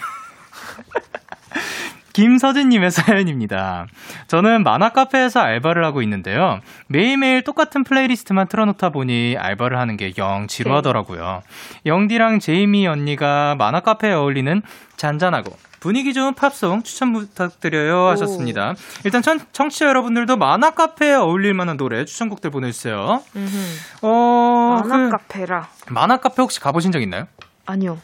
[2.15, 3.87] 김서진님의 사연입니다.
[4.27, 6.61] 저는 만화 카페에서 알바를 하고 있는데요.
[6.87, 11.41] 매일매일 똑같은 플레이리스트만 틀어놓다 보니 알바를 하는 게 영 지루하더라고요.
[11.85, 14.61] 영디랑 제이미 언니가 만화 카페에 어울리는
[14.95, 15.51] 잔잔하고
[15.81, 18.75] 분위기 좋은 팝송 추천 부탁드려요 하셨습니다.
[19.03, 23.21] 일단 청, 청취자 여러분들도 만화 카페에 어울릴 만한 노래 추천곡들 보내주세요.
[23.35, 23.57] 음흠.
[24.03, 25.67] 어, 만화 그 카페라.
[25.89, 27.25] 만화 카페 혹시 가보신 적 있나요?
[27.65, 27.97] 아니요.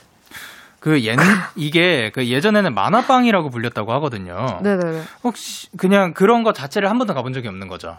[0.82, 1.16] 그 옛,
[1.56, 4.60] 이게 그 예전에는 만화방이라고 불렸다고 하거든요.
[4.64, 5.04] 네네네.
[5.24, 7.98] 혹시 그냥 그런 거 자체를 한 번도 가본 적이 없는 거죠?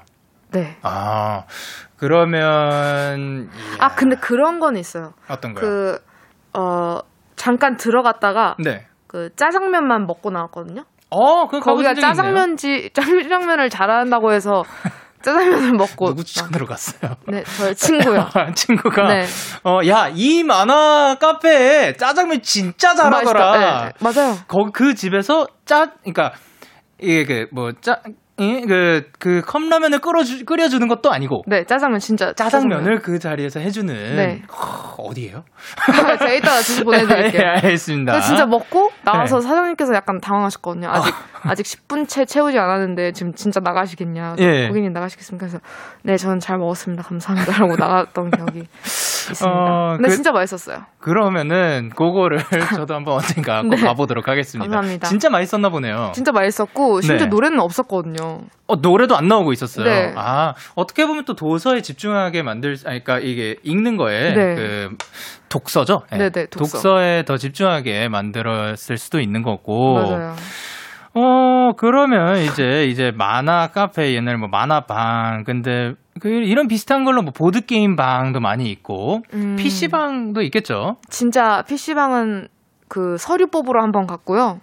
[0.51, 0.77] 네.
[0.83, 1.45] 아,
[1.97, 5.15] 그러면 이야, 아, 근데 그런 건 있어요.
[5.29, 5.65] 어떤 거요?
[5.65, 5.99] 그,
[6.59, 6.99] 어,
[7.37, 8.85] 잠깐 들어갔다가 네.
[9.07, 10.85] 그 짜장면만 먹고 나왔거든요.
[11.11, 14.65] 어, 그 거기가 짜장면지, 짜장면을 잘한다고 해서
[15.23, 16.09] 짜장면을 먹고.
[16.09, 17.17] 누구 추천으로 갔어요?
[17.29, 18.29] 네, 저의 친구요.
[18.55, 19.27] 친구가 네.
[19.65, 23.51] 어, 야, 이 만화 카페에 짜장면 진짜 잘하더라.
[23.51, 23.85] 맛있다.
[23.85, 24.37] 네, 맞아요.
[24.49, 26.33] 거기 그 집에서 짜, 그러니까
[27.01, 28.13] 이게 그뭐 짜, 이,
[28.67, 32.33] 그, 그 컵라면을 끓여주, 끓여주는 것도 아니고 네, 짜장면 진짜.
[32.33, 34.43] 짜장면을 그 자리에서 해주는 네.
[34.53, 35.45] 허, 어디예요?
[35.87, 36.19] 짜장면.
[36.19, 37.43] 제가 이따가 주소 보내드릴게요.
[37.43, 38.21] 예, 알겠습니다.
[38.21, 39.43] 진짜 먹고 나와서 네.
[39.43, 40.89] 사장님께서 약간 당황하셨거든요.
[40.91, 44.37] 아직 아직 10분 채 채우지 않았는데 지금 진짜 나가시겠냐?
[44.39, 44.69] 예.
[44.69, 45.47] 고객님 나가시겠습니까?
[45.47, 45.59] 그래서
[46.03, 47.03] 네, 저는 잘 먹었습니다.
[47.03, 49.49] 감사합니다 라고 나갔던 기억이 있습니다.
[49.51, 50.85] 어, 근데 그- 진짜 맛있었어요.
[51.01, 52.39] 그러면은 그거를
[52.87, 53.77] 저도 한번 언젠가 꼭 네.
[53.77, 54.65] 가보도록 하겠습니다.
[54.71, 55.09] 감사합니다.
[55.09, 56.13] 진짜 맛있었나 보네요.
[56.15, 57.31] 진짜 맛있었고 심지어 네.
[57.31, 58.32] 노래는 없었거든요.
[58.67, 59.85] 어, 노래도 안 나오고 있었어요.
[59.85, 60.13] 네.
[60.17, 64.55] 아, 어떻게 보면 또 도서에 집중하게 만들, 아니, 그러니까 이게 읽는 거에 네.
[64.55, 64.97] 그
[65.49, 66.03] 독서죠.
[66.13, 66.17] 예.
[66.17, 66.79] 네네, 독서.
[66.79, 69.95] 독서 에 더 집중하게 만들었을 수도 있는 거고.
[69.95, 70.35] 맞아요.
[71.15, 75.45] 어, 그러면 이제, 이제 만화 카페 옛날 뭐 만화방.
[75.45, 79.57] 근데 그 이런 비슷한 걸로 뭐 보드 게임 방도 많이 있고 음.
[79.59, 80.97] PC 방도 있겠죠.
[81.11, 82.49] 진짜 PC방은
[82.93, 84.61] 그 서류 뽑으러 한번 갔고요.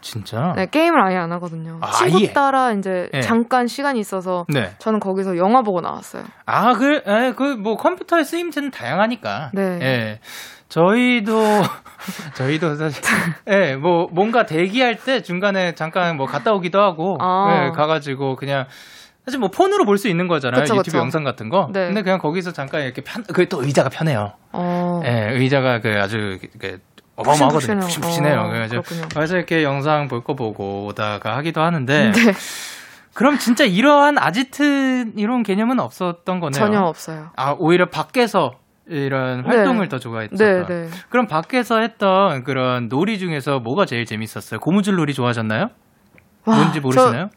[0.00, 0.52] 진짜.
[0.56, 1.78] 네, 게임을 아예 안 하거든요.
[1.80, 2.32] 아, 친구 아예?
[2.32, 3.20] 따라 이제 네.
[3.20, 4.72] 잠깐 시간이 있어서 네.
[4.80, 6.24] 저는 거기서 영화 보고 나왔어요.
[6.44, 9.50] 아, 그, 에, 그, 뭐, 컴퓨터의 쓰임새는 다양하니까.
[9.54, 9.78] 네.
[9.80, 10.20] 예.
[10.68, 11.30] 저희도,
[12.34, 13.00] 저희도 사실,
[13.46, 17.66] 예, 뭐, 뭔가 대기할 때 중간에 잠깐 뭐 갔다 오기도 하고, 아.
[17.66, 18.66] 예, 가가지고 그냥,
[19.24, 20.62] 사실 뭐 폰으로 볼 수 있는 거잖아요.
[20.62, 20.98] 그쵸, 유튜브 그쵸.
[20.98, 21.68] 영상 같은 거.
[21.72, 21.86] 네.
[21.86, 24.32] 근데 그냥 거기서 잠깐 이렇게 편, 그게 또 의자가 편해요.
[24.52, 25.00] 어.
[25.04, 26.80] 예, 의자가 그 아주, 그,
[27.18, 27.80] 어마어마하거든요.
[27.80, 28.40] 푹신푹신해요.
[28.40, 28.50] 어,
[29.14, 32.32] 그래서 이렇게 영상 볼 거 보고 오다가 하기도 하는데, 네,
[33.14, 36.52] 그럼 진짜 이러한 아지트 이런 개념은 없었던 거네요.
[36.64, 37.30] 전혀 없어요.
[37.36, 38.52] 아 오히려 밖에서
[38.86, 39.48] 이런 네.
[39.48, 40.36] 활동을 더 좋아했었다.
[40.44, 40.88] 네, 네.
[41.10, 44.60] 그럼 밖에서 했던 그런 놀이 중에서 뭐가 제일 재밌었어요?
[44.60, 45.68] 고무줄 놀이 좋아하셨나요?
[46.46, 47.28] 와, 뭔지 모르시나요?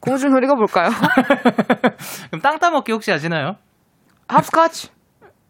[0.00, 0.90] 고무줄 놀이가 뭘까요?
[2.30, 3.56] 그럼 땅 따먹기 혹시 아시나요?
[4.28, 4.88] 합스카치?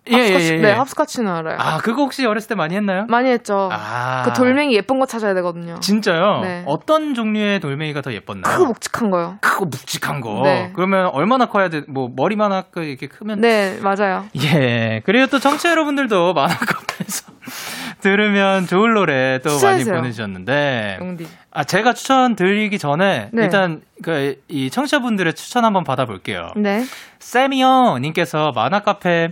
[0.09, 0.45] 예, 예, 합스카치.
[0.53, 0.61] 예, 예.
[0.63, 1.57] 네, 합스카치는 알아요.
[1.61, 3.05] 아 그거 혹시 어렸을 때 많이 했나요?
[3.09, 3.69] 많이 했죠.
[3.73, 5.79] 아 그 돌멩이 예쁜 거 찾아야 되거든요.
[5.81, 6.41] 진짜요?
[6.43, 6.63] 네.
[6.67, 8.53] 어떤 종류의 돌멩이가 더 예뻤나요?
[8.53, 9.39] 크고 묵직한 거요.
[9.41, 10.41] 크고 묵직한 거.
[10.45, 10.73] 네.
[10.75, 11.83] 그러면 얼마나 커야 돼?
[11.89, 14.25] 뭐 머리만 하고 이렇게 크면 네, 맞아요.
[14.43, 15.03] 예.
[15.05, 17.33] 그리고 또 청취자 여러분들도 만화 카페에서
[18.01, 19.95] 들으면 좋을 노래 또 많이 추천해주세요.
[19.97, 20.99] 보내주셨는데.
[21.01, 21.27] 용디.
[21.53, 23.43] 아, 제가 추천 드리기 전에 네.
[23.45, 26.53] 일단 그 이 청취자분들의 추천 한번 받아볼게요.
[26.57, 26.85] 네.
[27.19, 29.31] 세미요 님께서 만화 카페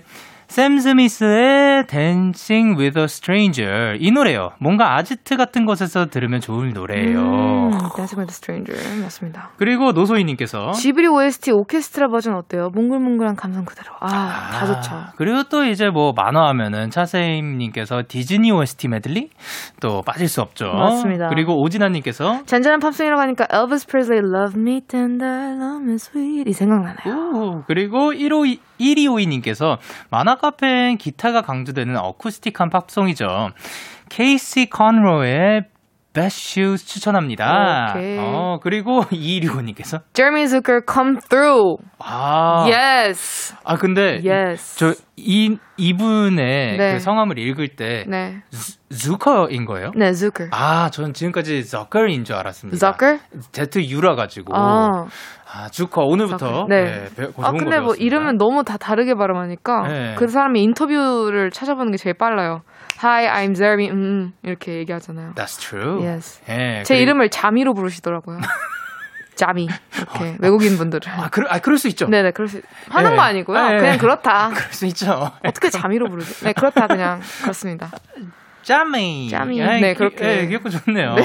[0.48, 4.48] 샘 스미스의 Dancing with a Stranger 이 노래요.
[4.60, 7.18] 뭔가 아지트 같은 곳에서 들으면 좋을 노래예요.
[7.20, 9.50] 음, Dancing with a Stranger 맞습니다.
[9.58, 12.70] 그리고 노소희님께서 지브리 OST 오케스트라 버전 어때요?
[12.74, 13.92] 몽글몽글한 감성 그대로.
[14.00, 14.96] 아, 다 좋죠.
[15.16, 19.28] 그리고 또 이제 뭐 만화하면은 차세임님께서 디즈니 OST 메들리
[19.80, 20.72] 또 빠질 수 없죠.
[20.72, 21.28] 맞습니다.
[21.28, 27.14] 그리고 오진아님께서 잔잔한 팝송이라고 하니까 엘비스 프레슬리 Love Me Tender, Love Me Sweet 이 생각나네요.
[27.34, 29.76] 오, 그리고 152, 1252님께서
[30.10, 33.26] 만화 카페엔 기타가 강조되는 어쿠스틱한 팝송이죠.
[34.08, 35.64] 케이시 컨로의
[36.14, 37.92] Best Shoes 추천합니다.
[37.94, 38.16] 오케이.
[38.18, 41.76] 어, 그리고 2265님께서 Jeremy Zucker Come Through.
[41.98, 43.54] 아, Yes.
[43.64, 44.76] 아 근데 Yes.
[44.78, 46.92] 저 이 이분의 네.
[46.94, 48.42] 그 성함을 읽을 때 네.
[48.92, 49.90] zucker인 거예요?
[49.96, 50.48] 네, Zucker.
[50.52, 52.76] 아, 전 지금까지 zucker인 줄 알았습니다.
[52.78, 53.18] Zucker?
[53.52, 54.54] ZU라 가지고.
[54.56, 55.06] 아.
[55.50, 56.84] 아, 주커 오늘부터 네.
[56.84, 57.94] 네, 배- 아, 근데 뭐.
[57.94, 60.14] 이름은 너무 다 다르게 발음하니까 네.
[60.18, 62.60] 그 사람의 인터뷰를 찾아보는 게 제일 빨라요.
[63.02, 63.88] Hi, I'm Jeremy.
[63.90, 65.32] 음, 음, 이렇게 얘기하잖아요.
[65.34, 66.02] That's true.
[66.04, 66.42] Yes.
[66.50, 68.38] 예, 제 그리고- 이름을 자미로 부르시더라고요.
[69.38, 69.68] 자미.
[69.96, 71.10] 이렇게 외국인 분들은.
[71.12, 72.06] 아, 그럴, 아, 그럴 수 있죠.
[72.08, 73.16] 네네, 그럴 수, 하는 네.
[73.16, 73.68] 거 아니고요.
[73.68, 73.78] 네.
[73.78, 74.48] 그냥 그렇다.
[74.54, 75.30] 그럴 수 있죠.
[75.44, 76.44] 어떻게 자미로 부르지?
[76.44, 77.20] 네, 그렇다, 그냥.
[77.42, 77.90] 그렇습니다.
[78.62, 79.28] 짜미.
[79.30, 79.60] 짜미.
[79.60, 80.40] 예, 네, 기- 그렇게.
[80.42, 81.16] 예, 귀엽고 좋네요.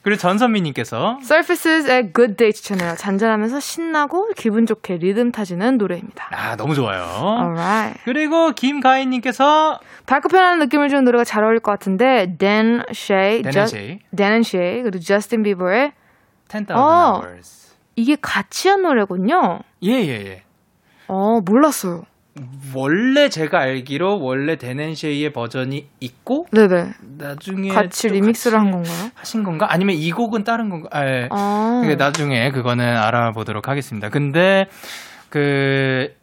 [0.00, 2.94] 그리고 전선미님께서 Surfaces의 Good Day 추천해요.
[2.96, 6.28] 잔잔하면서 신나고 기분 좋게 리듬 타지는 노래입니다.
[6.32, 7.02] 아, 너무 좋아요.
[7.02, 8.00] Alright.
[8.04, 13.76] 그리고 김가인님께서 밝고 편안한 느낌을 주는 노래가 잘 어울릴 것 같은데 Dan Shay, Dan and
[13.76, 13.98] Shay.
[14.16, 15.92] Dan and Shay 그리고 저스틴 비버의
[16.48, 17.22] 10,000 어.
[17.24, 17.74] hours.
[17.96, 19.60] 이게 같이 한 노래군요.
[19.82, 20.42] 예, 예, 예.
[21.08, 22.04] 어 몰랐어요.
[22.74, 26.90] 원래 제가 알기로 원래 데넨쉐이의 버전이 있고 네네.
[27.16, 29.10] 나중에 같이 또 리믹스를 한 같이 건가요?
[29.14, 29.66] 하신 건가?
[29.70, 30.88] 아니면 이 곡은 다른 건가?
[30.92, 31.28] 아, 예.
[31.30, 31.80] 아.
[31.82, 34.10] 그게 나중에 그거는 알아보도록 하겠습니다.
[34.10, 34.66] 근데
[35.30, 36.14] 그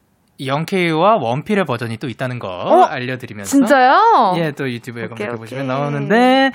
[0.44, 2.82] 영케이와 원필의 버전이 또 있다는 거 어?
[2.84, 4.34] 알려드리면서 진짜요?
[4.38, 5.66] 예, 또 유튜브에 검색해 보시면.
[5.68, 6.52] 나오는데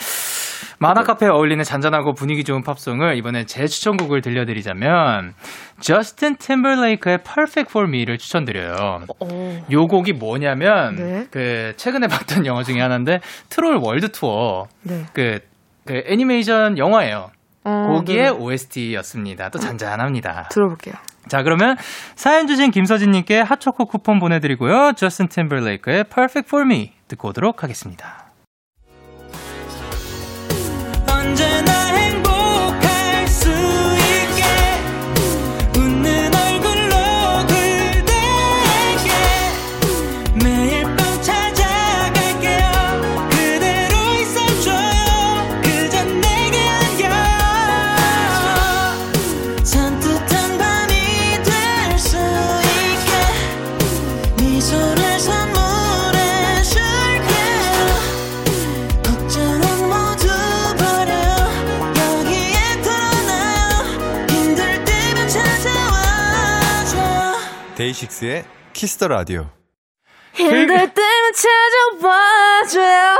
[0.80, 5.34] 만화 카페에 어울리는 잔잔하고 분위기 좋은 팝송을 이번에 제 추천곡을 들려드리자면
[5.80, 9.00] 저스틴 팀벌레이크의 Perfect for Me를 추천드려요.
[9.20, 9.66] 어.
[9.70, 11.26] 요 곡이 뭐냐면 네.
[11.30, 15.04] 그 최근에 봤던 영화 중에 하나인데 Troll World Tour 네.
[15.12, 15.40] 그,
[15.84, 17.30] 그 애니메이션 영화예요.
[17.64, 18.28] 어, 거기에.
[18.28, 19.50] OST였습니다.
[19.50, 20.48] 또 잔잔합니다.
[20.50, 20.94] 들어볼게요.
[21.28, 21.76] 자, 그러면
[22.14, 24.92] 사연 주신 김서진님께 핫초코 쿠폰 보내드리고요.
[24.96, 28.27] 저스틴 팀벌레이크의 Perfect for Me 듣고 오도록 하겠습니다.
[31.28, 31.77] 언제나
[68.18, 69.46] 데이식스의 Kiss the Radio.
[70.34, 71.32] 힘들 때면
[72.02, 73.18] 찾아와줘요.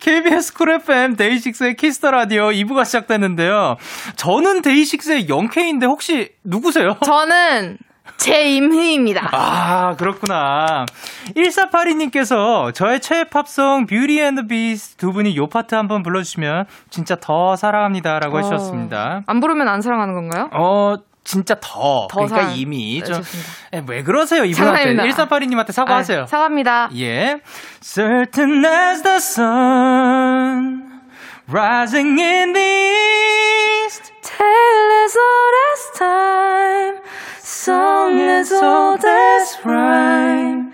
[0.00, 3.76] KBS Cool FM 데이식스의 Kiss the Radio 2부가 시작됐는데요.
[4.16, 6.96] 저는 데이식스의 영케이인데 혹시 누구세요?
[7.04, 7.78] 저는
[8.18, 9.30] 제임희입니다.
[9.32, 10.84] 아, 그렇구나.
[11.34, 17.16] 1482님께서 저의 최애 팝송 Beauty and the Beast 두 분이 요 파트 한번 불러주시면 진짜
[17.16, 19.22] 더 사랑합니다 라고 해주셨습니다.
[19.26, 20.50] 안 부르면 안 사랑하는 건가요?
[20.52, 22.08] 어, 진짜 더.
[22.10, 22.56] 더 그러니까 사랑.
[22.56, 23.16] 이미 네, 좀.
[23.16, 23.50] 좋습니다.
[23.74, 24.84] 에, 왜 그러세요, 이분한테.
[24.96, 25.26] 장난입니다.
[25.26, 26.22] 1482님한테 사과하세요.
[26.22, 26.90] 아, 사과합니다.
[26.96, 27.40] 예.
[27.80, 31.00] Certain as the sun
[31.48, 34.12] rising in the east.
[34.22, 36.96] Tale as old as time,
[37.40, 40.72] song as old as rhyme,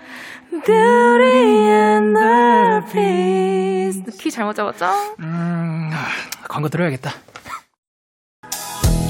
[0.65, 4.17] beauty and the beast.
[4.21, 4.87] 키 잘못 잡았죠?
[5.19, 5.89] 음,
[6.47, 7.11] 광고 들어야겠다.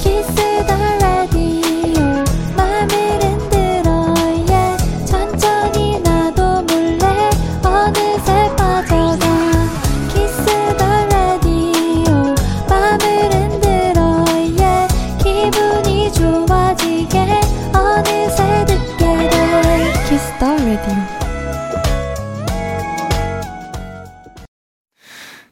[0.10, 1.49] 키스 더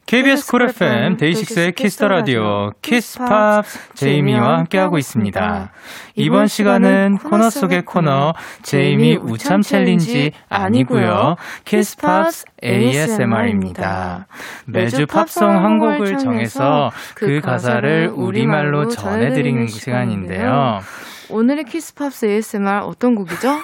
[0.08, 5.70] KBS Cool FM 데이식스의 Kiss the Radio 키스팝 제이미와 함께하고 있습니다.
[6.14, 8.32] 이번 시간은 코너 속의 코너
[8.62, 11.36] 제이미 우참 챌린지 아니고요.
[11.66, 12.28] 키스팝
[12.64, 14.28] ASMR입니다.
[14.64, 20.80] 매주 팝송 한 곡을 정해서 그 가사를 우리말로 전해드리는 시간인데요.
[21.28, 23.58] 오늘의 키스팝스 ASMR 어떤 곡이죠?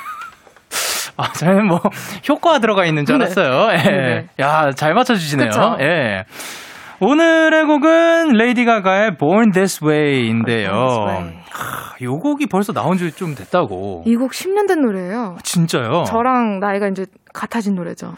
[1.17, 1.81] 아, 저는 뭐,
[2.29, 3.25] 효과가 들어가 있는 줄 네.
[3.25, 3.69] 알았어요.
[3.73, 3.91] 예.
[3.91, 4.27] 네.
[4.41, 5.49] 야, 잘 맞춰 주시네요.
[5.49, 5.77] 그쵸?
[5.81, 6.25] 예.
[7.01, 10.71] 오늘의 곡은 레이디 가가의 Born This Way인데요.
[10.71, 14.05] 하, 요 곡이 벌써 나온 지 좀 됐다고.
[14.07, 15.37] 이 곡 10년 된 노래예요.
[15.43, 16.05] 진짜요?
[16.07, 18.15] 저랑 나이가 이제 같아진 노래죠.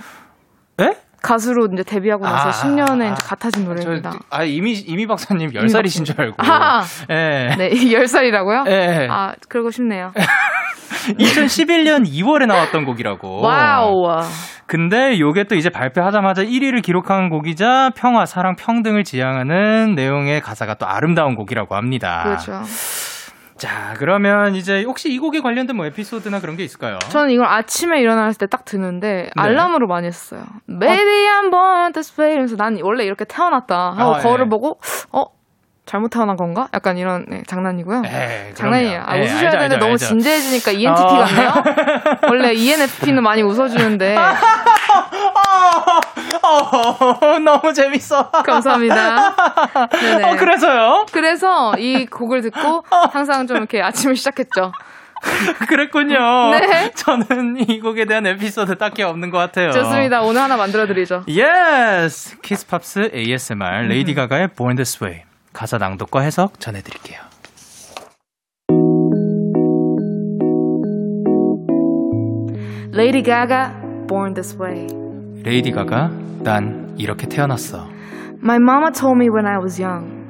[0.81, 0.91] 예?
[1.23, 4.13] 가수로 이제 데뷔하고 나서 아, 10년에 아, 이제 같아진 저, 노래입니다.
[4.31, 6.37] 아, 이미, 제이미 박사님 10살이신 줄 알고.
[6.39, 6.83] 아.
[7.11, 7.55] 예.
[7.59, 8.69] 네, 10살이라고요?
[8.71, 9.09] 예.
[9.11, 10.13] 아, 그러고 싶네요.
[11.15, 13.43] 2011년 2월에 나왔던 곡이라고.
[13.43, 14.23] Wow.
[14.67, 20.87] 근데 요게 또 이제 발표하자마자 1위를 기록한 곡이자 평화, 사랑, 평등을 지향하는 내용의 가사가 또
[20.87, 22.23] 아름다운 곡이라고 합니다.
[22.25, 22.63] 그렇죠.
[23.57, 26.99] 자, 그러면 이제 혹시 이 곡에 관련된 뭐 에피소드나 그런 게 있을까요?
[27.09, 28.71] 저는 이걸 아침에 일어났을 때딱 네.
[28.73, 30.43] 듣는데 알람으로 많이 했어요.
[30.69, 34.49] Baby I'm born this way 이러면서 난 원래 이렇게 태어났다 하고 아, 거울을 예.
[34.51, 34.79] 보고
[35.13, 35.25] 어
[35.87, 36.69] 잘못 태어난 건가?
[36.75, 38.03] 약간 이런 네, 장난이고요.
[38.05, 39.01] 에이, 장난이에요.
[39.03, 39.19] 아, 그럼요.
[39.19, 40.07] 예, 웃으셔야 알죠, 되는데 알죠, 너무 알죠.
[40.07, 41.07] 진지해지니까 ENTP 어.
[41.19, 41.55] 같네요.
[42.29, 44.17] 원래 ENFP는 많이 웃어주는데
[46.43, 48.31] 어, 너무 재밌어.
[48.31, 49.35] 감사합니다.
[49.91, 50.25] 네네.
[50.25, 51.07] 어, 그래서요?
[51.13, 54.73] 그래서 이 곡을 듣고 항상 좀 이렇게 아침을 시작했죠.
[55.69, 56.51] 그랬군요.
[56.51, 56.91] 네.
[56.95, 59.71] 저는 이 곡에 대한 에피소드 딱히 없는 것 같아요.
[59.71, 60.21] 좋습니다.
[60.23, 61.25] 오늘 하나 만들어드리죠.
[61.29, 62.39] Yes!
[62.41, 65.23] 키스팝스 ASMR 레이디 가가의 Born This Way
[65.57, 67.19] 가사 낭독과 해석 전해드릴게요.
[72.93, 73.73] Lady Gaga,
[74.07, 74.87] Born This Way.
[75.45, 76.11] 레이디 가가
[76.43, 77.89] 난 이렇게 태어났어.
[78.43, 80.29] My mama told me when I was young,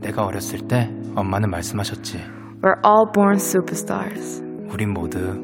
[0.00, 2.18] 내가 어렸을 때 엄마는 말씀하셨지.
[2.60, 4.42] we're all born superstars.
[4.68, 5.40] 우린 모두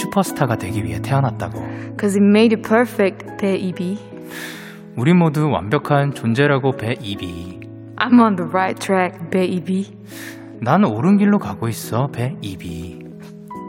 [0.00, 1.58] 슈퍼스타가 되기 위해 태어났다고.
[1.98, 3.98] Cause he made you perfect, baby.
[4.96, 7.59] 우린 모두 완벽한 존재라고 배 입이.
[8.00, 9.94] I'm on the right track, baby.
[10.62, 12.98] 난 옳은 길로 가고 있어 배 입이.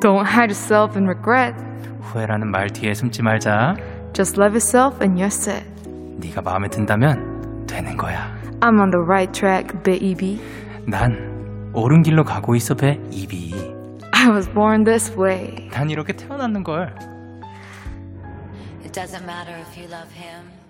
[0.01, 1.53] Don't hide yourself in regret.
[1.99, 3.75] 후회라는 말 뒤에 숨지 말자.
[4.13, 5.65] Just love yourself and you're set.
[6.19, 8.33] 네가 마음에 든다면 되는 거야.
[8.61, 10.39] I'm on the right track, baby.
[10.87, 13.53] 난 옳은 길로 가고 있어 배 입이.
[14.13, 15.67] I was born this way.
[15.71, 16.95] 난 이렇게 태어났는 걸.
[18.85, 20.60] It doesn't matter if you love him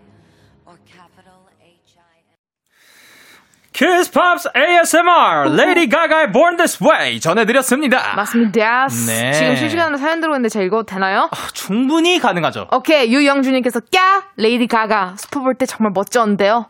[3.82, 8.13] 키스 팝스 ASMR 레이디 가가의 Born This Way 전해드렸습니다.
[8.15, 8.86] 맞습니다.
[9.07, 9.32] 네.
[9.32, 11.32] 지금 실시간으로 사연 들어오는데 제가 읽어도 되나요?
[11.53, 12.67] 충분히 가능하죠.
[12.71, 14.27] 오케이, 유영준님께서 까!
[14.38, 15.15] 레이디 가가.
[15.17, 16.67] 스포 볼때 정말 멋졌는데요.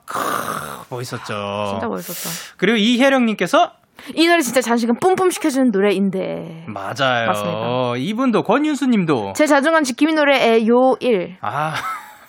[0.89, 1.33] 멋있었죠.
[1.71, 2.55] 진짜 멋있었죠.
[2.55, 3.73] 그리고 이혜령님께서
[4.15, 6.63] 이 노래 진짜 자신감 뿜뿜 시켜주는 노래인데.
[6.67, 7.27] 맞아요.
[7.27, 7.93] 맞습니다.
[7.97, 11.35] 이분도 권윤수님도 제 자존감 지킴이 노래의 요1.
[11.41, 11.73] 아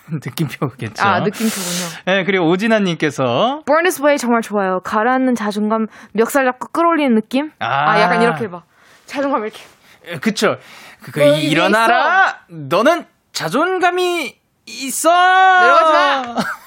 [0.11, 1.03] 느낌표겠죠.
[1.03, 1.87] 아, 느낌표군요.
[2.05, 4.79] 네 그리고 오진아님께서 Born This Way 정말 좋아요.
[4.81, 7.51] 가라앉는 자존감 멱살 잡고 끌어올리는 느낌?
[7.59, 7.91] 아.
[7.91, 8.63] 아, 약간 이렇게 봐.
[9.05, 9.61] 자존감 이렇게.
[10.05, 10.57] 에, 그쵸.
[11.01, 12.39] 그, 그 일어나라.
[12.47, 15.09] 너는 자존감이 있어.
[15.09, 16.35] 내려가지 마.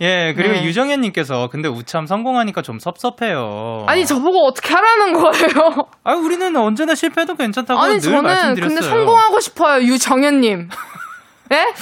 [0.00, 0.62] 예 그리고 네.
[0.64, 3.84] 유정현님께서 근데 우참 성공하니까 좀 섭섭해요.
[3.88, 5.88] 아니, 저보고 어떻게 하라는 거예요?
[6.04, 8.76] 아 우리는 언제나 실패해도 괜찮다고 아니, 늘 저는 말씀드렸어요.
[8.76, 10.68] 근데 성공하고 싶어요, 유정현님.
[11.50, 11.74] 예?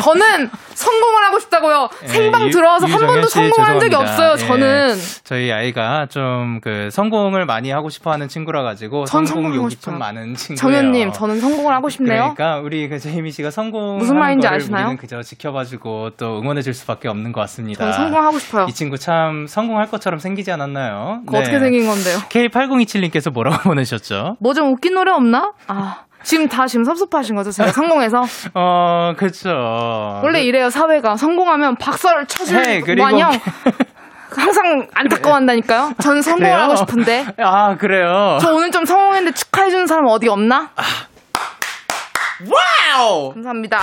[0.00, 1.88] 저는 성공을 하고 싶다고요.
[2.06, 3.94] 생방 예, 유- 들어와서 한 번도 씨 성공한 적이.
[3.96, 4.36] 없어요.
[4.36, 9.62] 저는 예, 저희 아이가 좀 그 성공을 많이 하고 싶어하는 친구라 가지고 전 성공 성공하고
[9.64, 9.92] 욕이 싶어요.
[9.94, 10.56] 좀 많은 친구예요.
[10.56, 12.34] 정현님, 저는 성공을 하고 싶네요.
[12.36, 14.84] 그러니까 우리 그 제이미 씨가 성공 무슨 말인지 아시나요?
[14.86, 17.80] 우리는 그저 지켜봐주고 또 응원해줄 수밖에 없는 것 같습니다.
[17.90, 18.66] 저는 성공하고 싶어요.
[18.68, 21.22] 이 친구 참 성공할 것처럼 생기지 않았나요?
[21.26, 22.18] 그거 어떻게 생긴 건데요?
[22.28, 24.36] K8027님께서 뭐라고 보내셨죠?
[24.40, 25.52] 뭐 좀 웃긴 노래 없나?
[25.66, 27.50] 아, 지금 다 지금 섭섭하신 거죠?
[27.50, 28.24] 제가 성공해서.
[28.54, 29.50] 어, 그렇죠.
[30.22, 31.16] 원래 이래요, 사회가.
[31.16, 33.32] 성공하면 박수를 쳐줄 네, 그리고 마냥
[34.34, 35.92] 항상 안타까워한다니까요?
[36.02, 36.62] 저는 성공을 그래요?
[36.62, 37.26] 하고 싶은데.
[37.38, 38.38] 아, 그래요.
[38.40, 40.70] 저 오늘 좀 성공했는데 축하해주는 사람 어디 없나?
[42.50, 43.32] Wow!
[43.34, 43.80] 감사합니다.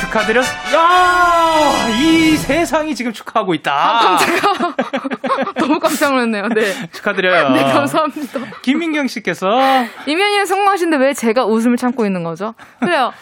[0.00, 0.44] 축하드렸,
[0.74, 1.88] 야!
[2.00, 3.72] 이 세상이 지금 축하하고 있다.
[3.72, 4.74] 아, 깜짝이야.
[5.58, 6.48] 너무 깜짝 놀랐네요.
[6.48, 6.88] 네.
[6.92, 7.50] 축하드려요.
[7.50, 8.40] 네, 감사합니다.
[8.62, 9.46] 김민경 씨께서
[10.06, 12.54] 이면이는 성공하신데 왜 제가 웃음을 참고 있는 거죠?
[12.80, 13.12] 그래요.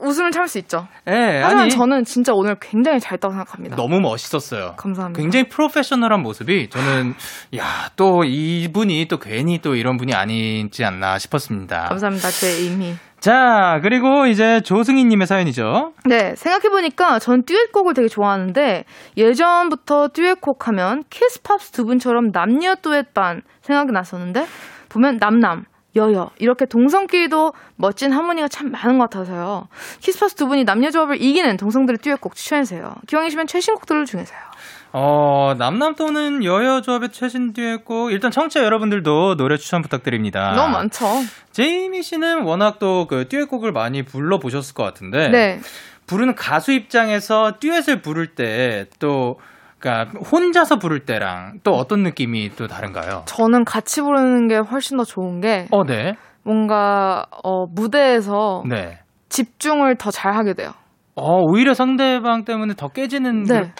[0.00, 0.88] 웃음을 참을 수 있죠.
[1.06, 3.76] 예, 하지만 아니 저는 진짜 오늘 굉장히 잘 했다고 생각합니다.
[3.76, 4.74] 너무 멋있었어요.
[4.78, 5.20] 감사합니다.
[5.20, 7.14] 굉장히 프로페셔널한 모습이 저는
[7.58, 11.88] 야, 또 이분이 또 괜히 또 이런 분이 아니지 않나 싶었습니다.
[11.88, 12.30] 감사합니다.
[12.30, 12.94] 제이미.
[13.22, 15.92] 자, 그리고 이제 조승희 님의 사연이죠.
[16.06, 18.84] 네, 생각해보니까 전 듀엣곡을 되게 좋아하는데
[19.16, 24.44] 예전부터 듀엣곡 하면 키스팝스 두 분처럼 남녀 듀엣반 생각이 났었는데
[24.88, 29.68] 보면 남남, 여여 이렇게 동성끼리도 멋진 하모니가 참 많은 것 같아서요.
[30.00, 32.92] 키스팝스 두 분이 남녀 조합을 이기는 동성들의 듀엣곡 추천해주세요.
[33.06, 34.51] 기왕이시면 최신곡들 중에서요.
[34.94, 40.52] 어, 남남 또는 여여 조합의 최신 듀엣곡 일단 청취자 여러분들도 노래 추천 부탁드립니다.
[40.54, 41.06] 너무 많죠.
[41.50, 45.60] 제이미 씨는 워낙 또 그 듀엣곡을 많이 불러 보셨을 것 같은데 네.
[46.06, 49.38] 부르는 가수 입장에서 듀엣을 부를 때또
[49.78, 53.22] 그러니까 혼자서 부를 때랑 또 어떤 느낌이 또 다른가요?
[53.26, 56.14] 저는 같이 부르는 게 훨씬 더 좋은 게 어, 네.
[56.44, 58.98] 뭔가 어, 무대에서 네.
[59.30, 60.72] 집중을 더 잘 하게 돼요.
[61.14, 63.60] 어, 오히려 상대방 때문에 더 깨지는 네.
[63.60, 63.70] 그,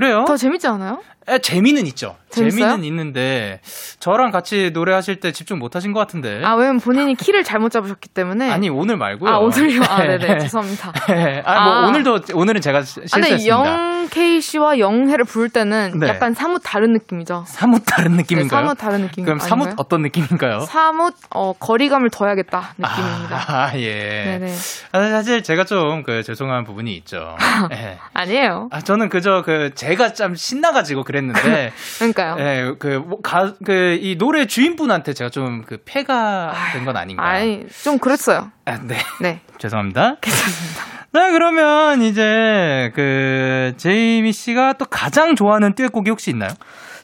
[0.00, 1.00] 래요 더 재밌지 않아요?
[1.28, 2.16] 에, 재미는 있죠.
[2.30, 2.70] 재밌어요?
[2.70, 3.60] 재미는 있는데
[4.00, 6.42] 저랑 같이 노래하실 때 집중 못 하신 것 같은데.
[6.44, 8.50] 아, 왜냐면 본인이 키를 잘못 잡으셨기 때문에.
[8.50, 9.30] 아니, 오늘 말고요.
[9.30, 9.82] 아, 오늘요?
[9.88, 10.38] 아, 네 네.
[10.38, 10.92] 죄송합니다.
[11.44, 11.86] 아, 뭐 아.
[11.88, 13.28] 오늘도 오늘은 제가 아, 실수했습니다.
[13.28, 16.08] 근데 영케이 씨와 영혜를 부를 때는 네.
[16.08, 17.44] 약간 사뭇 다른 느낌이죠.
[17.46, 18.60] 사뭇 다른 느낌인가요?
[18.60, 19.24] 네, 사뭇 다른 느낌.
[19.24, 19.76] 그럼 사뭇 아닌가요?
[19.78, 20.60] 어떤 느낌인가요?
[20.60, 23.44] 사뭇 어, 거리감을 둬야겠다 느낌입니다.
[23.48, 24.24] 아, 예.
[24.38, 24.54] 네네.
[24.92, 27.36] 아, 사실 제가 좀 그 죄송한 부분이 있죠.
[27.72, 27.98] 예.
[28.12, 28.68] 아니에요.
[28.70, 32.36] 아, 저는 그저 그 제가 좀 신나가지고 그 랬는데, 그러니까요.
[32.38, 37.26] 예, 그, 뭐, 가, 그, 이 노래 주인분한테 제가 좀그 폐가 된 건 아닌가.
[37.26, 38.50] 아니 좀 그랬어요.
[38.66, 38.98] 아, 네.
[39.20, 39.40] 네.
[39.58, 40.16] 죄송합니다.
[40.20, 40.94] 괜찮습니다.
[41.12, 46.50] 네, 그러면 이제 그 제이미 씨가 또 가장 좋아하는 듀엣곡이 혹시 있나요?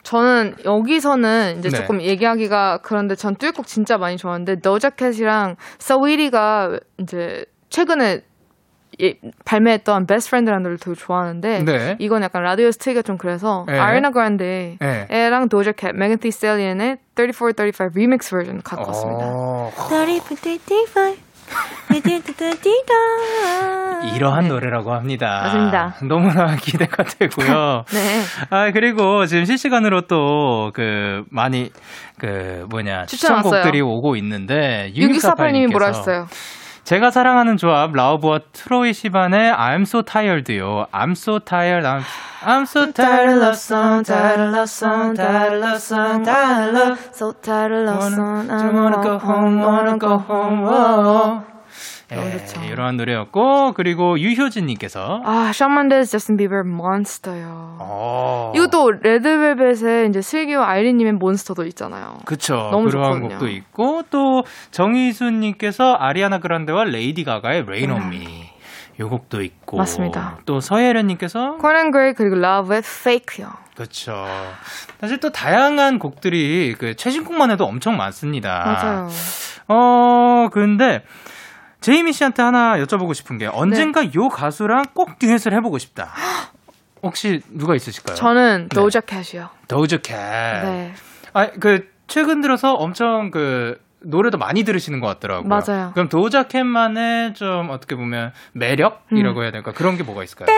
[0.02, 1.76] 저는 여기서는 이제 네.
[1.76, 8.22] 조금 얘기하기가 그런데 전 듀엣곡 진짜 많이 좋아하는데 도자캣이랑 스위티가 이제 최근에
[9.00, 11.96] 예, 발매했던 Best Friend라는 노래를 되게 좋아하는데 네.
[11.98, 13.78] 이건 약간 라디오 스테이가 좀 그래서 네.
[13.78, 15.06] 아리아나 그란데 네.
[15.10, 19.26] 랑 도자캣, 메간 디 스탈리언의 3435 리믹스 버전 갖고 왔습니다.
[19.26, 21.16] 어, 35,
[24.14, 24.48] 이러한 네.
[24.48, 25.40] 노래라고 합니다.
[25.42, 25.94] 맞습니다.
[26.08, 27.84] 너무나 기대가 되고요.
[27.92, 28.20] 네.
[28.50, 31.70] 아, 그리고 지금 실시간으로 또 그 많이
[32.18, 33.42] 그 뭐냐 추천.
[33.42, 36.26] 추천곡들이 오고 있는데 6648님이 뭐라 6648님께서 했어요?
[36.90, 40.88] 제가 사랑하는 조합 라우브와 트로이 시반의 I'm so tired요.
[40.92, 41.86] I'm so tired.
[41.86, 42.02] I'm,
[42.42, 47.86] I'm so tired of song, tired of song, tired of song, tired of So tired
[47.86, 50.64] of sun, I wanna go home, wanna go home.
[50.66, 51.49] whoa.
[52.14, 52.66] 너무 예.
[52.68, 57.76] 이러한 노래였고 그리고 유효진님께서 아, 숀 멘데스, 저스틴 비버 Monster요.
[57.80, 58.52] 어.
[58.54, 62.18] 이것도 레드벨벳의 이제 슬기와 아이린님의 Monster도 있잖아요.
[62.24, 62.68] 그쵸.
[62.72, 63.28] 너무 그러한 좋거든요.
[63.38, 68.50] 곡도 있고, 또, 정희수님께서 아리아나 그란데와 레이디 가가의 Rain on Me.
[68.98, 69.78] 요 곡도 있고.
[69.78, 70.38] 맞습니다.
[70.46, 73.48] 또 서예련님께서, 코난 그레이 그리고 라우브의 Fake요.
[73.76, 74.26] 그쵸.
[75.00, 78.62] 사실 또 다양한 곡들이 그 최신곡만 해도 엄청 많습니다.
[78.66, 79.08] 맞아요.
[79.68, 81.02] 어, 근데,
[81.80, 84.10] 제이미 씨한테 하나 여쭤보고 싶은 게, 언젠가 네.
[84.14, 86.10] 요 가수랑 꼭 듀엣을 해보고 싶다.
[87.02, 88.14] 혹시 누가 있으실까요?
[88.16, 88.74] 저는 네.
[88.74, 89.48] 도자켓이요.
[89.68, 90.64] 더우즈캣.
[90.64, 90.92] 네.
[91.32, 95.48] 아, 그 최근 들어서 엄청 그 노래도 많이 들으시는 것 같더라고요.
[95.48, 95.90] 맞아요.
[95.94, 99.72] 그럼 도자켓만의 좀 어떻게 보면 매력이라고 해야 될까?
[99.72, 100.48] 그런 게 뭐가 있을까요?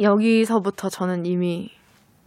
[0.00, 1.70] 여기서부터 저는 이미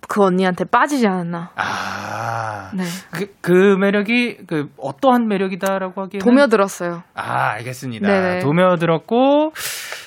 [0.07, 1.51] 그 언니한테 빠지지 않았나.
[1.55, 2.83] 아, 네.
[3.11, 7.03] 그, 그 매력이 그 어떠한 매력이다라고 하기에는 도며들었어요.
[7.13, 8.07] 아, 알겠습니다.
[8.07, 8.39] 네네.
[8.39, 9.53] 도며들었고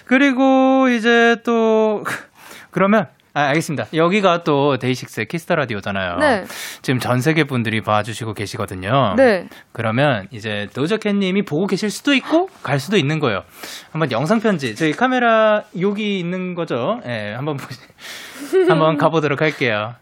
[0.07, 2.03] 그리고 이제 또
[2.71, 3.89] 그러면 아, 알겠습니다.
[3.93, 6.19] 여기가 또 데이식스의 키스 더 라디오잖아요.
[6.19, 6.45] 네.
[6.83, 9.15] 지금 전 세계 분들이 봐주시고 계시거든요.
[9.17, 9.49] 네.
[9.73, 13.43] 그러면 이제 도자캣님이 보고 계실 수도 있고 갈 수도 있는 거예요.
[13.91, 17.01] 한번 영상 편지 저희 카메라 여기 있는 거죠.
[17.07, 17.81] 예, 한번 보시,
[18.71, 19.95] 한번 가보도록 할게요.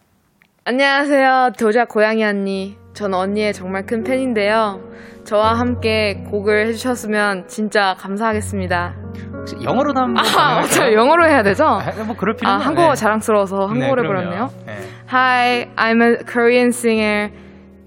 [0.64, 1.52] 안녕하세요.
[1.58, 2.76] 도자 고양이 언니.
[2.92, 4.78] 전 언니의 정말 큰 팬인데요.
[5.24, 8.94] 저와 함께 곡을 해주셨으면 진짜 감사하겠습니다.
[9.32, 10.62] 혹시 영어로도 한번 아?
[10.66, 11.64] 저 영어로 해야 되죠?
[11.64, 12.94] 아, 뭐 그럴 필요는 아, 한국어 네.
[12.94, 14.08] 자랑스러워서 한국어를 네.
[14.08, 14.50] 버렸네요.
[14.66, 14.76] 네.
[15.10, 17.30] Hi, I'm a Korean singer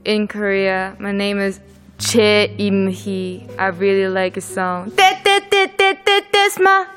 [0.05, 0.95] in Korea.
[0.99, 1.59] My name is
[1.97, 3.47] Che Im-hee.
[3.57, 4.91] I really like a song.
[4.95, 6.87] 떼떼떼떼떼떼 스마.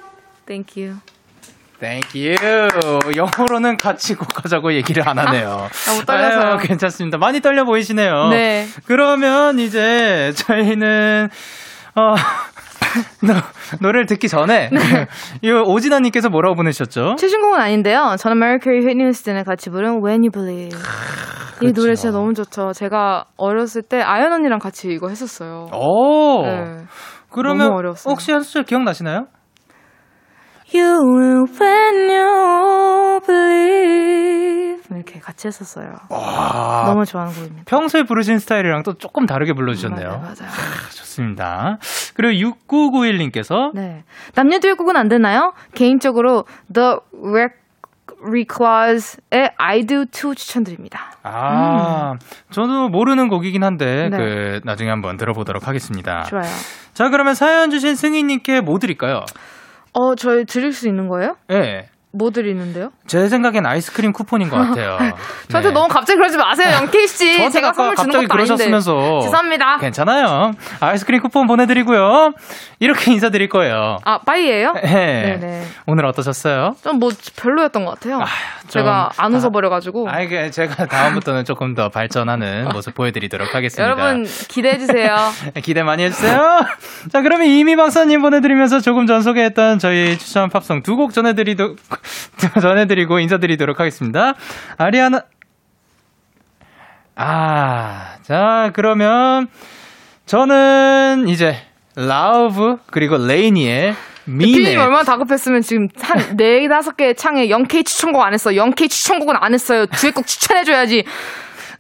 [0.47, 0.97] Thank you.
[1.81, 2.37] Thank you.
[3.17, 5.69] 영어로는 같이 곡하자고 얘기를 안 하네요.
[5.87, 6.53] 너무 떨려서요.
[6.53, 7.19] 아유, 괜찮습니다.
[7.19, 8.29] 많이 떨려 보이시네요.
[8.31, 8.67] 네.
[8.87, 11.29] 그러면 이제 저희는
[11.95, 12.15] 어
[13.23, 13.35] 노,
[13.81, 14.79] 노래를 듣기 전에 네.
[15.43, 17.17] 이 오진아님께서 뭐라고 보내셨죠?
[17.17, 18.17] 최신곡은 아닌데요.
[18.19, 20.79] 저는 머라이어 캐리 휘트니 휴스턴이 같이 부른 When You Believe.
[21.61, 22.73] 이 노래 진짜 너무 좋죠.
[22.73, 25.69] 제가 어렸을 때 아연 언니랑 같이 이거 했었어요.
[25.73, 26.43] 오.
[26.43, 26.85] 네.
[27.31, 27.73] 그러면.
[28.07, 29.27] 혹시 한 소절 기억나시나요?
[30.75, 35.95] You will when you believe 이렇게 같이 했었어요.
[36.11, 36.85] 와.
[36.87, 37.63] 너무 좋아하는 곡입니다.
[37.67, 40.09] 평소에 부르신 스타일이랑 또 조금 다르게 불러주셨네요.
[40.09, 40.51] 맞아요, 맞아요.
[40.91, 41.79] 좋습니다.
[42.15, 44.05] 그리고 6991님께서 네.
[44.35, 45.53] 남녀 듀엣곡은 안 되나요?
[45.75, 46.97] 개인적으로 The
[48.21, 51.13] Reclaus의 I Do Too 추천드립니다.
[51.23, 52.15] 아,
[52.51, 54.17] 저도 모르는 곡이긴 한데 네.
[54.17, 56.25] 그 나중에 한번 들어보도록 하겠습니다.
[56.25, 56.45] 좋아요.
[56.95, 59.25] 자, 그러면 사연 주신 승희님께 뭐 드릴까요?
[59.93, 61.37] 어, 저희 드릴 수 있는 거예요?
[61.51, 61.89] 예.
[62.19, 62.91] 뭐 드리는데요?
[63.07, 64.99] 제 생각엔 아이스크림 쿠폰인 것 같아요.
[65.49, 65.75] 저한테 네.
[65.75, 67.37] 너무 갑자기 그러지 마세요, 영케이 씨.
[67.51, 68.55] 제가 선물 주는 갑자기 것도 아닌데.
[68.67, 69.79] 그러셨으면서 죄송합니다.
[69.79, 70.53] 괜찮아요.
[70.81, 72.33] 아이스크림 쿠폰 보내드리고요.
[72.81, 73.99] 이렇게 인사드릴 거예요.
[74.05, 74.73] 아, 빠이예요?
[74.83, 75.39] 네.
[75.39, 75.65] 네네.
[75.87, 76.77] 오늘 어떠셨어요?
[76.85, 78.21] 좀 뭐 별로였던 것 같아요.
[78.67, 80.09] 제가 안 웃어버려가지고.
[80.11, 83.85] 아, 이게 제가 다음부터는 조금 더 발전하는 모습 보여드리도록 하겠습니다.
[83.85, 85.17] 여러분 기대해주세요.
[85.63, 86.67] 기대 많이 해주세요.
[87.13, 91.77] 자, 그러면 이미 박사님 보내드리면서 조금 전 소개했던 저희 추천 팝송 두 곡 전해드리도,
[92.61, 94.35] 전해드리고 인사드리도록 하겠습니다.
[94.77, 95.23] 아리아나,
[97.17, 99.49] 아, 자, 그러면
[100.27, 101.57] 저는 이제
[101.97, 103.95] 라우브 그리고 레이니의
[104.25, 104.53] Mean It.
[104.53, 108.51] 피디님 얼마나 다급했으면 지금 한 네 다섯 개의 창에 OK 추천곡 안 했어.
[108.51, 109.87] OK 추천곡은 안 했어요.
[109.87, 111.05] 듀엣곡 추천해줘야지.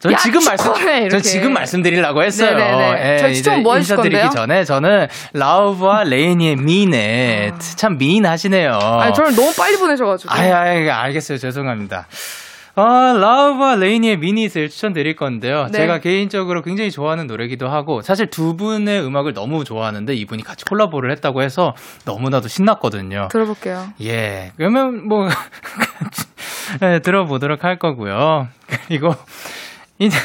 [0.01, 0.73] 전 야, 지금 말씀.
[1.11, 2.57] 전 지금 말씀드리려고 했어요.
[2.57, 3.15] 네네네.
[3.15, 4.31] 예, 저 추천 뭐 인사드리기 건데요?
[4.31, 7.53] 전에 저는 라우브와 레이니의 Mean It.
[7.77, 8.71] 참 미인하시네요.
[8.73, 10.33] 아니 저를 너무 빨리 보내셔가지고.
[10.33, 11.39] 아예, 아예, 알겠어요.
[11.39, 12.07] 죄송합니다.
[12.81, 15.67] 아, 라우브와 레이니의 Mean It을 추천드릴 건데요.
[15.73, 15.79] 네.
[15.79, 21.11] 제가 개인적으로 굉장히 좋아하는 노래기도 하고, 사실 두 분의 음악을 너무 좋아하는데 이분이 같이 콜라보를
[21.11, 21.75] 했다고 해서
[22.05, 23.27] 너무나도 신났거든요.
[23.33, 23.89] 들어볼게요.
[24.03, 24.53] 예.
[24.57, 25.27] 그러면 뭐,
[26.81, 28.47] 네, 들어보도록 할 거고요.
[28.87, 29.13] 그리고,
[29.99, 30.17] 이제,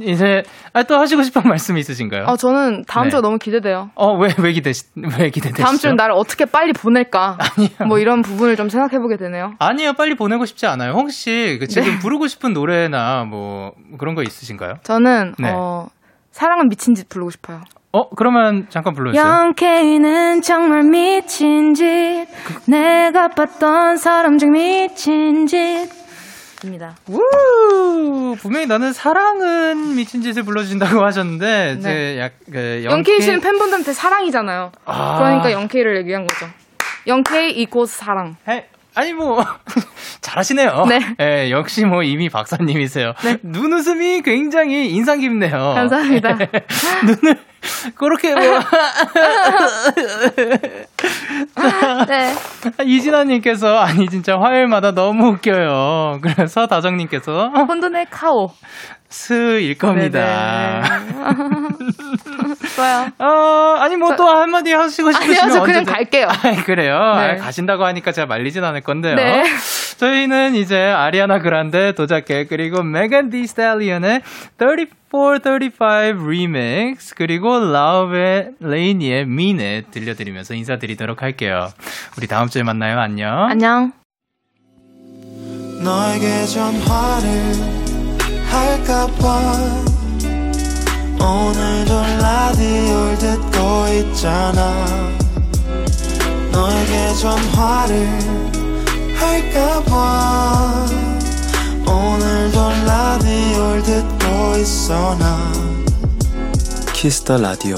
[0.00, 2.24] 이제, 아, 또 하시고 싶은 말씀 있으신가요?
[2.26, 3.10] 아 저는 다음 네.
[3.10, 3.90] 주가 너무 기대돼요.
[3.94, 5.62] 어, 왜, 왜 기대, 왜 기대되시죠?
[5.62, 7.38] 다음 주는 나를 어떻게 빨리 보낼까?
[7.86, 9.54] 뭐 이런 부분을 좀 생각해보게 되네요.
[9.58, 10.92] 아니요, 빨리 보내고 싶지 않아요.
[10.92, 11.98] 혹시 그 지금 네.
[11.98, 14.78] 부르고 싶은 노래나 뭐 그런 거 있으신가요?
[14.82, 15.52] 저는 네.
[15.54, 15.88] 어
[16.32, 17.62] 사랑은 미친 짓 부르고 싶어요.
[17.92, 19.24] 어, 그러면 잠깐 불러주세요.
[19.54, 22.26] 0K는 정말 미친 짓
[22.66, 25.88] 내가 봤던 사람 중 미친 짓
[26.64, 26.96] 입니다.
[27.08, 28.36] 우!
[28.40, 31.80] 분명히 나는 사랑은 미친 짓을 불러주신다고 하셨는데, 네.
[31.80, 34.72] 제 약, 그, 0K 씨는 팬분들한테 사랑이잖아요.
[34.84, 35.18] 아.
[35.18, 36.46] 그러니까 0K를 얘기한 거죠.
[37.06, 38.36] 0K 이고 사랑.
[38.48, 39.44] 해- 아니 뭐
[40.20, 40.86] 잘하시네요.
[40.88, 41.00] 네.
[41.20, 43.14] 예, 역시 뭐 이미 박사님이세요.
[43.24, 43.38] 네.
[43.42, 45.50] 눈웃음이 굉장히 인상 깊네요.
[45.74, 46.38] 감사합니다.
[47.04, 47.38] 눈을
[47.96, 48.42] 그렇게 뭐
[52.06, 52.34] 네.
[52.84, 56.18] 이진아님께서 아니 진짜 화요일마다 너무 웃겨요.
[56.22, 58.50] 그래서 다정님께서 혼돈의 카오.
[59.08, 60.82] 스일 겁니다.
[62.74, 63.06] 좋아요.
[63.18, 66.26] 어, 아니 뭐 또 한마디 하시고 싶으시면 아니요, 저 그냥 언제든- 갈게요.
[66.28, 66.98] 아, 그래요?
[67.16, 67.30] 네.
[67.32, 69.14] 아, 가신다고 하니까 제가 말리진 않을 건데요.
[69.16, 69.42] 네.
[69.96, 74.22] 저희는 이제 아리아나 그란데 도자캣 그리고 메간 디 스탈리언의
[74.58, 81.68] 34, 35 리믹스 그리고 라우브 레이니의 Mean It 들려드리면서 인사드리도록 할게요.
[82.18, 82.98] 우리 다음 주에 만나요.
[82.98, 83.44] 안녕.
[83.48, 83.92] 안녕.
[85.82, 87.30] 너에게 전화를
[88.50, 89.84] 할까봐
[91.20, 94.86] 오늘도 라디오를 듣고 있잖아
[96.52, 98.63] 너에게 전화를
[99.16, 100.86] 할까봐
[101.86, 105.52] 오늘도 라디오를 듣고 있어 나
[106.92, 107.76] 키스터 라디오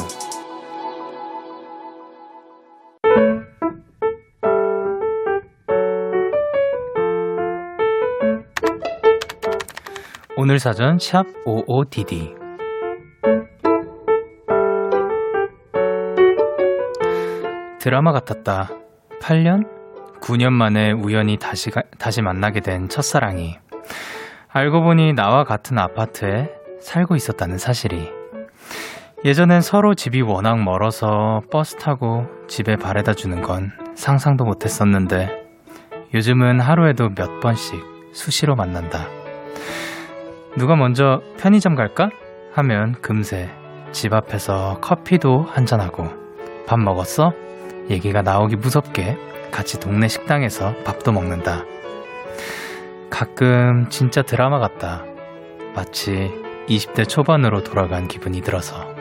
[10.37, 12.47] 오늘 사전 샵 55DD
[17.87, 18.68] 드라마 같았다.
[19.20, 19.76] 8년?
[20.21, 23.59] 9년 만에 우연히 다시, 가, 다시 만나게 된 첫사랑이
[24.49, 26.51] 알고 보니 나와 같은 아파트에
[26.81, 28.11] 살고 있었다는 사실이
[29.25, 35.47] 예전엔 서로 집이 워낙 멀어서 버스 타고 집에 바래다 주는 건 상상도 못 했었는데
[36.14, 39.09] 요즘은 하루에도 몇 번씩 수시로 만난다.
[40.57, 42.09] 누가 먼저 편의점 갈까?
[42.55, 43.51] 하면 금세
[43.93, 46.05] 집 앞에서 커피도 한잔하고
[46.67, 47.33] 밥 먹었어?
[47.91, 49.17] 얘기가 나오기 무섭게
[49.51, 51.65] 같이 동네 식당에서 밥도 먹는다.
[53.11, 55.05] 가끔 진짜 드라마 같다.
[55.75, 56.33] 마치
[56.69, 58.95] 20대 초반으로 돌아간 기분이 들어서.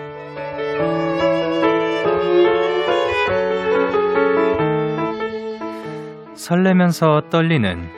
[6.36, 7.90] 설레면서 떨리는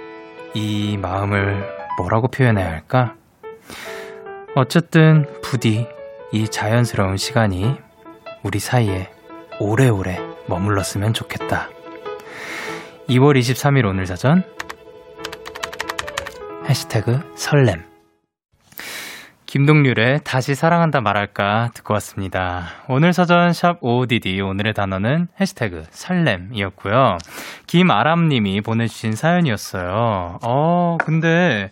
[0.53, 1.67] 이 마음을
[1.97, 3.15] 뭐라고 표현해야 할까?
[4.55, 5.87] 어쨌든 부디
[6.31, 7.77] 이 자연스러운 시간이
[8.43, 9.09] 우리 사이에
[9.59, 11.69] 오래오래 머물렀으면 좋겠다.
[13.09, 14.43] 2월 23일 오늘 사전
[16.67, 17.85] 해시태그 설렘
[19.45, 22.65] 김동률의 다시 사랑한다 말할까 듣고 왔습니다.
[22.89, 27.17] 오늘 사전 샵 OODD 오늘의 단어는 해시태그 설렘이었고요.
[27.67, 30.39] 김아람님이 보내주신 사연이었어요.
[30.43, 31.71] 어 근데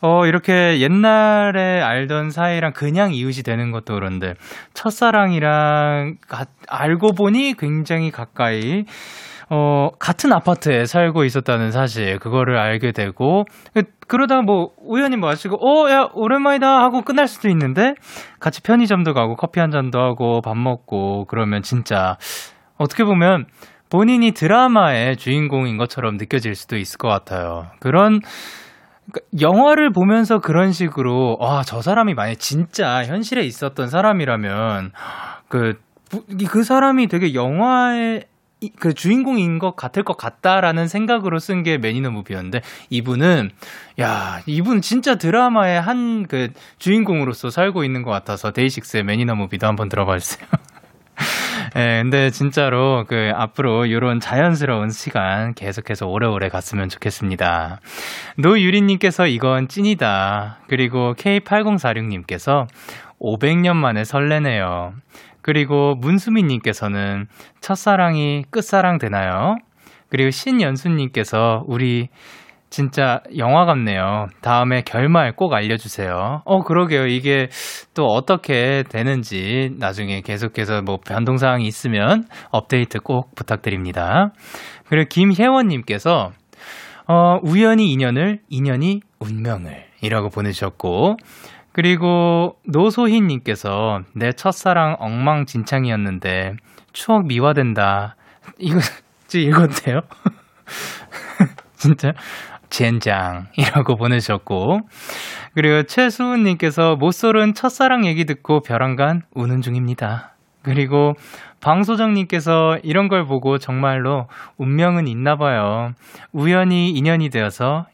[0.00, 4.34] 어, 이렇게 옛날에 알던 사이랑 그냥 이웃이 되는 것도 그런데,
[4.74, 8.84] 첫사랑이랑 가, 알고 보니 굉장히 가까이,
[9.50, 13.44] 어, 같은 아파트에 살고 있었다는 사실, 그거를 알게 되고,
[14.06, 17.94] 그러다가 뭐, 우연히 마시고, 어, 야, 오랜만이다 하고 끝날 수도 있는데,
[18.40, 22.16] 같이 편의점도 가고, 커피 한 잔도 하고, 밥 먹고, 그러면 진짜,
[22.76, 23.46] 어떻게 보면,
[23.90, 27.66] 본인이 드라마의 주인공인 것처럼 느껴질 수도 있을 것 같아요.
[27.80, 28.20] 그런,
[29.10, 34.92] 그러니까 영화를 보면서 그런 식으로 와저 사람이 만약 진짜 현실에 있었던 사람이라면
[35.48, 35.74] 그그
[36.48, 38.24] 그 사람이 되게 영화의
[38.78, 42.60] 그 주인공인 것 같을 것 같다라는 생각으로 쓴 게 매니너 무비였는데
[42.90, 43.50] 이분은
[44.00, 46.48] 야 이분 진짜 드라마의 한 그
[46.78, 50.46] 주인공으로서 살고 있는 것 같아서 데이식스의 매니너 무비도 한번 들어봐 주세요.
[51.76, 57.80] 예, 근데 진짜로 그 앞으로 이런 자연스러운 시간 계속해서 오래오래 갔으면 좋겠습니다.
[58.38, 60.58] 노유리님께서 이건 찐이다.
[60.68, 62.66] 그리고 K8046님께서
[63.20, 64.94] 500년 만에 설레네요.
[65.44, 67.26] 그리고 문수민님께서는
[67.60, 69.56] 첫사랑이 끝사랑 되나요?
[70.08, 72.08] 그리고 신연수님께서 우리
[72.70, 74.28] 진짜 영화 같네요.
[74.40, 76.40] 다음에 결말 꼭 알려주세요.
[76.46, 77.06] 어, 그러게요.
[77.08, 77.48] 이게
[77.92, 84.32] 또 어떻게 되는지 나중에 계속해서 뭐 변동사항이 있으면 업데이트 꼭 부탁드립니다.
[84.88, 86.30] 그리고 김혜원님께서,
[87.06, 91.16] 어, 우연히 인연을, 인연이 운명을 이라고 보내주셨고,
[91.74, 96.52] 그리고 노소희님께서 내 첫사랑 엉망진창이었는데
[96.92, 98.14] 추억 미화된다.
[98.58, 98.78] 이거,
[99.26, 100.00] 지금 읽었대요?
[101.74, 102.12] 진짜?
[102.70, 104.80] 젠장이라고 보내셨고
[105.54, 110.34] 그리고 최수은님께서 모쏠은 첫사랑 얘기 듣고 벼랑간 우는 중입니다.
[110.62, 111.14] 그리고
[111.60, 115.92] 방소정님께서 이런 걸 보고 정말로 운명은 있나 봐요.
[116.32, 117.86] 우연히 인연이 되어서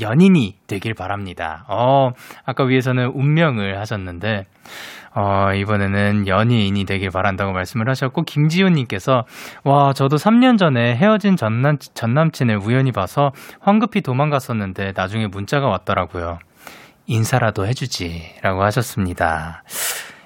[0.00, 1.64] 연인이 되길 바랍니다.
[1.68, 2.12] 어,
[2.44, 4.46] 아까 위에서는 운명을 하셨는데,
[5.14, 9.24] 어, 이번에는 연인이 되길 바란다고 말씀을 하셨고, 김지훈님께서,
[9.62, 16.38] 와, 저도 3년 전에 헤어진 전남, 전남친을 우연히 봐서 황급히 도망갔었는데, 나중에 문자가 왔더라고요.
[17.06, 18.36] 인사라도 해주지.
[18.42, 19.62] 라고 하셨습니다.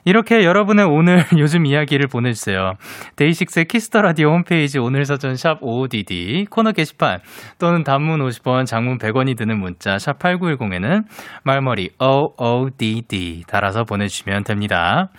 [0.08, 2.72] 이렇게 여러분의 오늘 요즘 이야기를 보내주세요.
[3.16, 7.18] 데이식스의 키스 더 라디오 홈페이지 오늘 사연 샵 OODD 코너 게시판
[7.58, 11.04] 또는 단문 50원, 장문 100원이 드는 문자 샵 8910에는
[11.44, 15.10] 말머리 OODD 달아서 보내주시면 됩니다.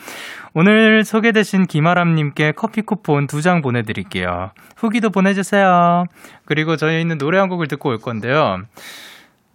[0.55, 4.49] 오늘 소개되신 김아람님께 커피 쿠폰 두 장 보내드릴게요.
[4.75, 6.05] 후기도 보내주세요.
[6.45, 8.57] 그리고 저희는 노래 한 곡을 듣고 올 건데요.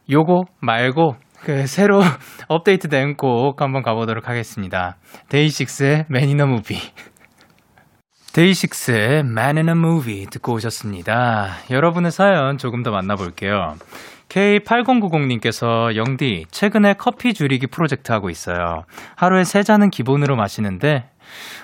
[0.08, 2.00] 요거 말고 그 새로
[2.48, 4.96] 업데이트된 곡 한번 가보도록 하겠습니다.
[5.28, 6.82] 데이식스의 Man in a Movie.
[8.32, 11.50] 데이식스의 Man in a Movie 듣고 오셨습니다.
[11.70, 13.74] 여러분의 사연 조금 더 만나볼게요.
[14.28, 18.84] K8090님께서 영디, 최근에 커피 줄이기 프로젝트 하고 있어요.
[19.14, 21.04] 하루에 세 잔은 기본으로 마시는데,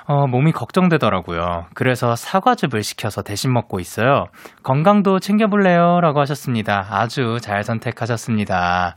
[0.07, 1.67] 어, 몸이 걱정되더라고요.
[1.75, 4.27] 그래서 사과즙을 시켜서 대신 먹고 있어요.
[4.63, 6.01] 건강도 챙겨볼래요?
[6.01, 6.87] 라고 하셨습니다.
[6.91, 8.95] 아주 잘 선택하셨습니다.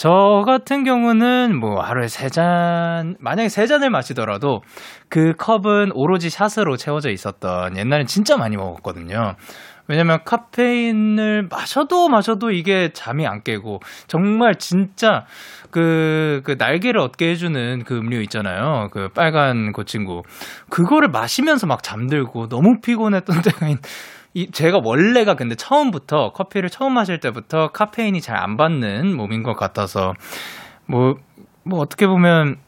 [0.00, 4.62] 저 같은 경우는 뭐 하루에 세 잔, 만약에 세 잔을 마시더라도
[5.10, 9.34] 그 컵은 오로지 샷으로 채워져 있었던 옛날엔 진짜 많이 먹었거든요.
[9.88, 15.26] 왜냐면 카페인을 마셔도 마셔도 이게 잠이 안 깨고 정말 진짜
[15.70, 18.88] 그, 그 날개를 얻게 해주는 그 음료 있잖아요.
[18.92, 20.22] 그 빨간 그 친구.
[20.70, 23.76] 그거를 마시면서 막 잠들고 너무 피곤했던 때가 있,
[24.34, 29.54] 이, 제가 원래가 근데 처음부터 커피를 처음 마실 때부터 카페인이 잘 안 받는 몸인 것
[29.56, 30.14] 같아서
[30.86, 31.16] 뭐,
[31.64, 32.58] 뭐 어떻게 보면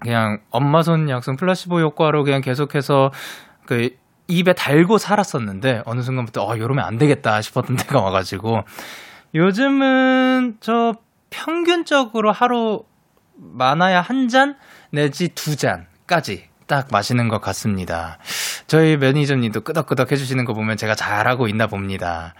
[0.00, 3.12] 그냥 엄마 손 약속 플라시보 효과로 그냥 계속해서
[3.66, 3.90] 그
[4.28, 8.62] 입에 달고 살았었는데 어느 순간부터 어 이러면 안 되겠다 싶었던 때가 와가지고
[9.34, 10.94] 요즘은 저
[11.30, 12.84] 평균적으로 하루
[13.36, 14.56] 많아야 한 잔
[14.90, 18.18] 내지 두 잔까지 딱 마시는 것 같습니다.
[18.72, 22.32] 저희 매니저님도 끄덕끄덕 해주시는 거 보면 제가 잘하고 있나 봅니다.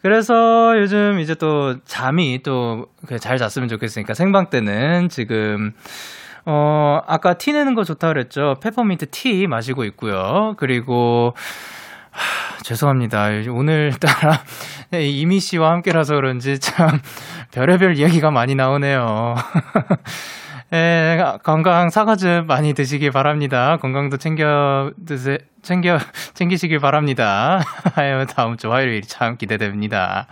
[0.00, 2.86] 그래서 요즘 이제 또 잠이 또
[3.20, 5.72] 잘 잤으면 좋겠으니까 생방 때는 지금
[6.46, 8.54] 어, 아까 티 내는 거 좋다 그랬죠.
[8.60, 10.54] 페퍼민트 티 마시고 있고요.
[10.56, 11.34] 그리고
[12.10, 13.28] 하, 죄송합니다.
[13.50, 14.44] 오늘따라
[14.94, 17.00] 이미 씨와 함께라서 그런지 참
[17.50, 19.34] 별의별 이야기가 많이 나오네요.
[20.74, 23.76] 예, 건강 사과즙 많이 드시기 바랍니다.
[23.76, 25.98] 건강도 챙겨 드세, 챙겨,
[26.32, 27.60] 챙기시길 바랍니다.
[27.94, 30.28] 아유, 다음 주 화요일 참 기대됩니다.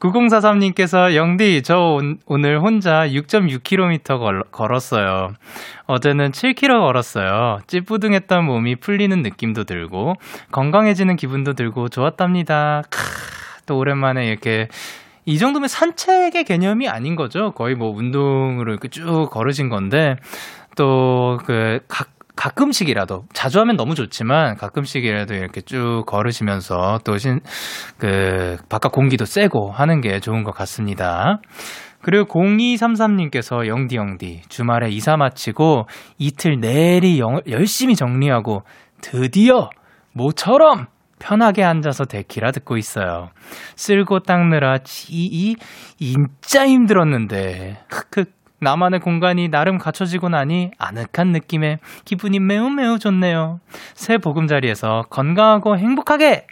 [0.00, 5.34] 9043님께서 영디, 저 온, 오늘 혼자 6.6km 걸, 걸었어요.
[5.86, 7.60] 어제는 7km 걸었어요.
[7.68, 10.14] 찌뿌둥했던 몸이 풀리는 느낌도 들고,
[10.50, 12.82] 건강해지는 기분도 들고 좋았답니다.
[12.90, 12.98] 크,
[13.66, 14.66] 또 오랜만에 이렇게
[15.26, 17.50] 이 정도면 산책의 개념이 아닌 거죠.
[17.52, 20.14] 거의 뭐 운동으로 이렇게 쭉 걸으신 건데
[20.76, 27.40] 또그각 가끔씩이라도 자주 하면 너무 좋지만 가끔씩이라도 이렇게 쭉 걸으시면서 또 신
[27.98, 31.40] 그 바깥 공기도 쐬고 하는 게 좋은 것 같습니다.
[32.02, 35.86] 그리고 0233님께서 영디 영디 주말에 이사 마치고
[36.18, 38.62] 이틀 내리 영, 열심히 정리하고
[39.00, 39.70] 드디어
[40.12, 40.86] 모처럼
[41.18, 43.30] 편하게 앉아서 데키라 듣고 있어요.
[43.76, 45.56] 쓸고 닦느라 지이
[45.98, 53.60] 진짜 힘들었는데 흑흑 나만의 공간이 나름 갖춰지고 나니 아늑한 느낌에 기분이 매우 매우 좋네요.
[53.94, 56.46] 새 보금자리에서 건강하고 행복하게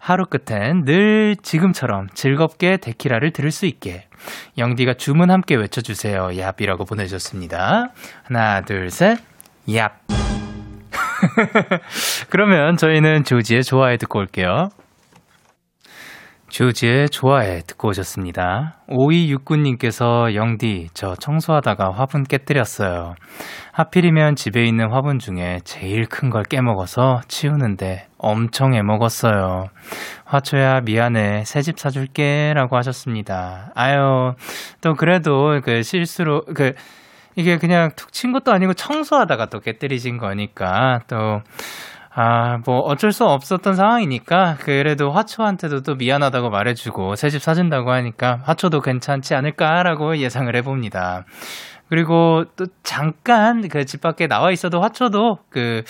[0.00, 4.08] 하루 끝엔 늘 지금처럼 즐겁게 데키라를 들을 수 있게
[4.56, 6.28] 영디가 주문 함께 외쳐주세요.
[6.28, 7.92] 얍이라고 보내주셨습니다.
[8.24, 9.18] 하나 둘 셋
[9.68, 10.17] 얍.
[12.30, 14.68] 그러면 저희는 조지의 좋아해 듣고 올게요.
[16.48, 18.78] 조지의 좋아해 듣고 오셨습니다.
[18.88, 23.14] 5269님께서 영디, 저 청소하다가 화분 깨뜨렸어요.
[23.72, 29.66] 하필이면 집에 있는 화분 중에 제일 큰 걸 깨먹어서 치우는데 엄청 애먹었어요.
[30.24, 31.44] 화초야, 미안해.
[31.44, 32.52] 새 집 사줄게.
[32.54, 33.70] 라고 하셨습니다.
[33.74, 34.32] 아유,
[34.80, 36.72] 또 그래도 그 실수로, 그,
[37.38, 41.40] 이게 그냥 툭 친 것도 아니고 청소하다가 또 깨뜨리신 거니까 또
[42.14, 48.40] 아, 뭐 어쩔 수 없었던 상황이니까 그래도 화초한테도 또 미안하다고 말해주고 새 집 사준다고 하니까
[48.44, 51.24] 화초도 괜찮지 않을까라고 예상을 해봅니다.
[51.88, 55.82] 그리고 또 잠깐 그 집 밖에 나와 있어도 화초도 그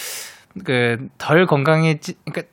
[0.65, 2.51] 그 덜 건강해지 그러니까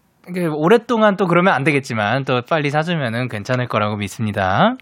[0.53, 4.76] 오랫동안 또 그러면 안 되겠지만 또 빨리 사주면은 괜찮을 거라고 믿습니다.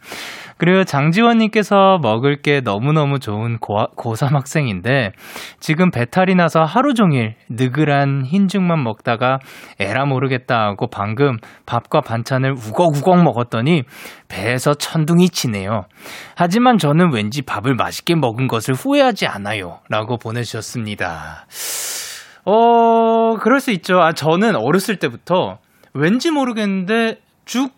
[0.58, 5.12] 그리고 장지원님께서 먹을 게 너무너무 좋은 고, 고3 학생인데
[5.60, 9.40] 지금 배탈이 나서 하루 종일 느글한 흰죽만 먹다가
[9.80, 13.84] 에라 모르겠다 하고 방금 밥과 반찬을 우걱우걱 먹었더니
[14.30, 15.86] 배에서 천둥이 치네요.
[16.36, 19.80] 하지만 저는 왠지 밥을 맛있게 먹은 것을 후회하지 않아요.
[19.90, 21.46] 라고 보내주셨습니다.
[22.46, 24.00] 어, 그럴 수 있죠.
[24.02, 25.60] 아, 저는 어렸을 때부터
[25.94, 27.74] 왠지 모르겠는데 죽,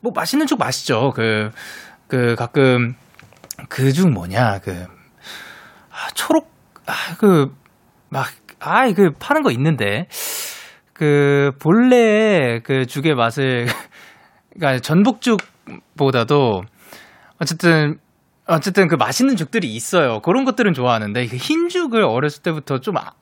[0.00, 1.12] 뭐 맛있는 죽 마시죠.
[1.14, 1.50] 그,
[2.08, 2.94] 그 가끔
[3.68, 4.86] 그 죽 뭐냐, 그,
[5.90, 6.50] 아, 초록,
[6.86, 7.54] 아, 그,
[8.08, 8.28] 막,
[8.60, 10.08] 아, 그 파는 거 있는데,
[10.92, 13.66] 그, 본래 그 죽의 맛을,
[14.52, 16.62] 그니까 전복죽보다도,
[17.40, 17.98] 어쨌든,
[18.46, 20.20] 어쨌든 그 맛있는 죽들이 있어요.
[20.20, 23.12] 그런 것들은 좋아하는데, 그 흰 죽을 어렸을 때부터 좀, 아,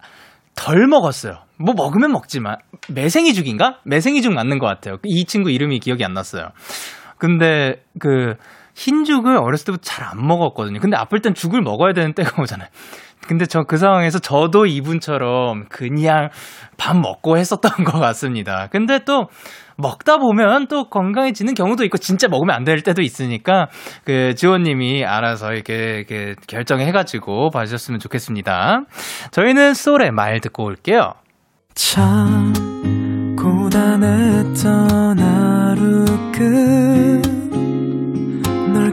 [0.54, 1.38] 덜 먹었어요.
[1.58, 2.56] 뭐 먹으면 먹지만
[2.88, 3.80] 매생이죽인가?
[3.84, 4.98] 매생이죽 맞는 것 같아요.
[5.04, 6.50] 이 친구 이름이 기억이 안 났어요.
[7.18, 8.34] 근데 그
[8.74, 10.80] 흰죽을 어렸을 때부터 잘 안 먹었거든요.
[10.80, 12.68] 근데 아플 땐 죽을 먹어야 되는 때가 오잖아요.
[13.26, 16.28] 근데 저 그 상황에서 저도 이분처럼 그냥
[16.76, 18.68] 밥 먹고 했었던 것 같습니다.
[18.70, 19.28] 근데 또
[19.78, 23.68] 먹다 보면 또 건강해지는 경우도 있고 진짜 먹으면 안 될 때도 있으니까
[24.04, 28.82] 그 지원님이 알아서 이렇게, 이렇게 결정해가지고 봐주셨으면 좋겠습니다.
[29.30, 31.14] 저희는 소울의 말 듣고 올게요.
[31.74, 32.52] 참
[33.38, 37.33] 고단했던 하루 끝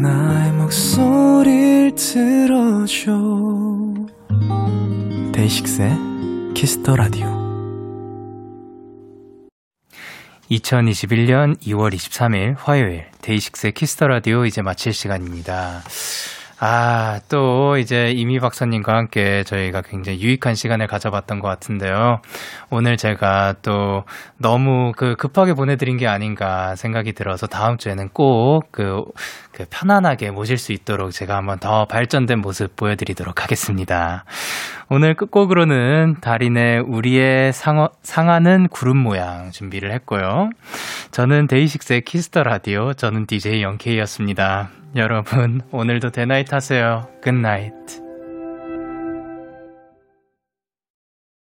[0.00, 3.12] 나의 목소리를 들어줘
[5.32, 5.96] 데이식스의
[6.54, 7.26] 키스 더 라디오
[10.52, 15.82] 2021년 2월 23일 화요일 데이식스의 키스 더 라디오 이제 마칠 시간입니다.
[16.60, 22.20] 아, 또 제이미 박사님과 함께 저희가 굉장히 유익한 시간을 가져봤던 것 같은데요.
[22.70, 24.02] 오늘 제가 또
[24.38, 29.02] 너무 그 급하게 보내드린 게 아닌가 생각이 들어서 다음 주에는 꼭 그,
[29.52, 34.24] 그 편안하게 모실 수 있도록 제가 한번 더 발전된 모습 보여드리도록 하겠습니다.
[34.90, 40.50] 오늘 끝곡으로는 다린의 우리의 사랑, 사랑은 구름 모양 준비를 했고요.
[41.10, 44.70] 저는 데이식스의 키스터 라디오, 저는 DJ 영케이였습니다.
[44.96, 47.06] 여러분, 오늘도 대나잇 하세요.
[47.22, 48.07] 굿나잇.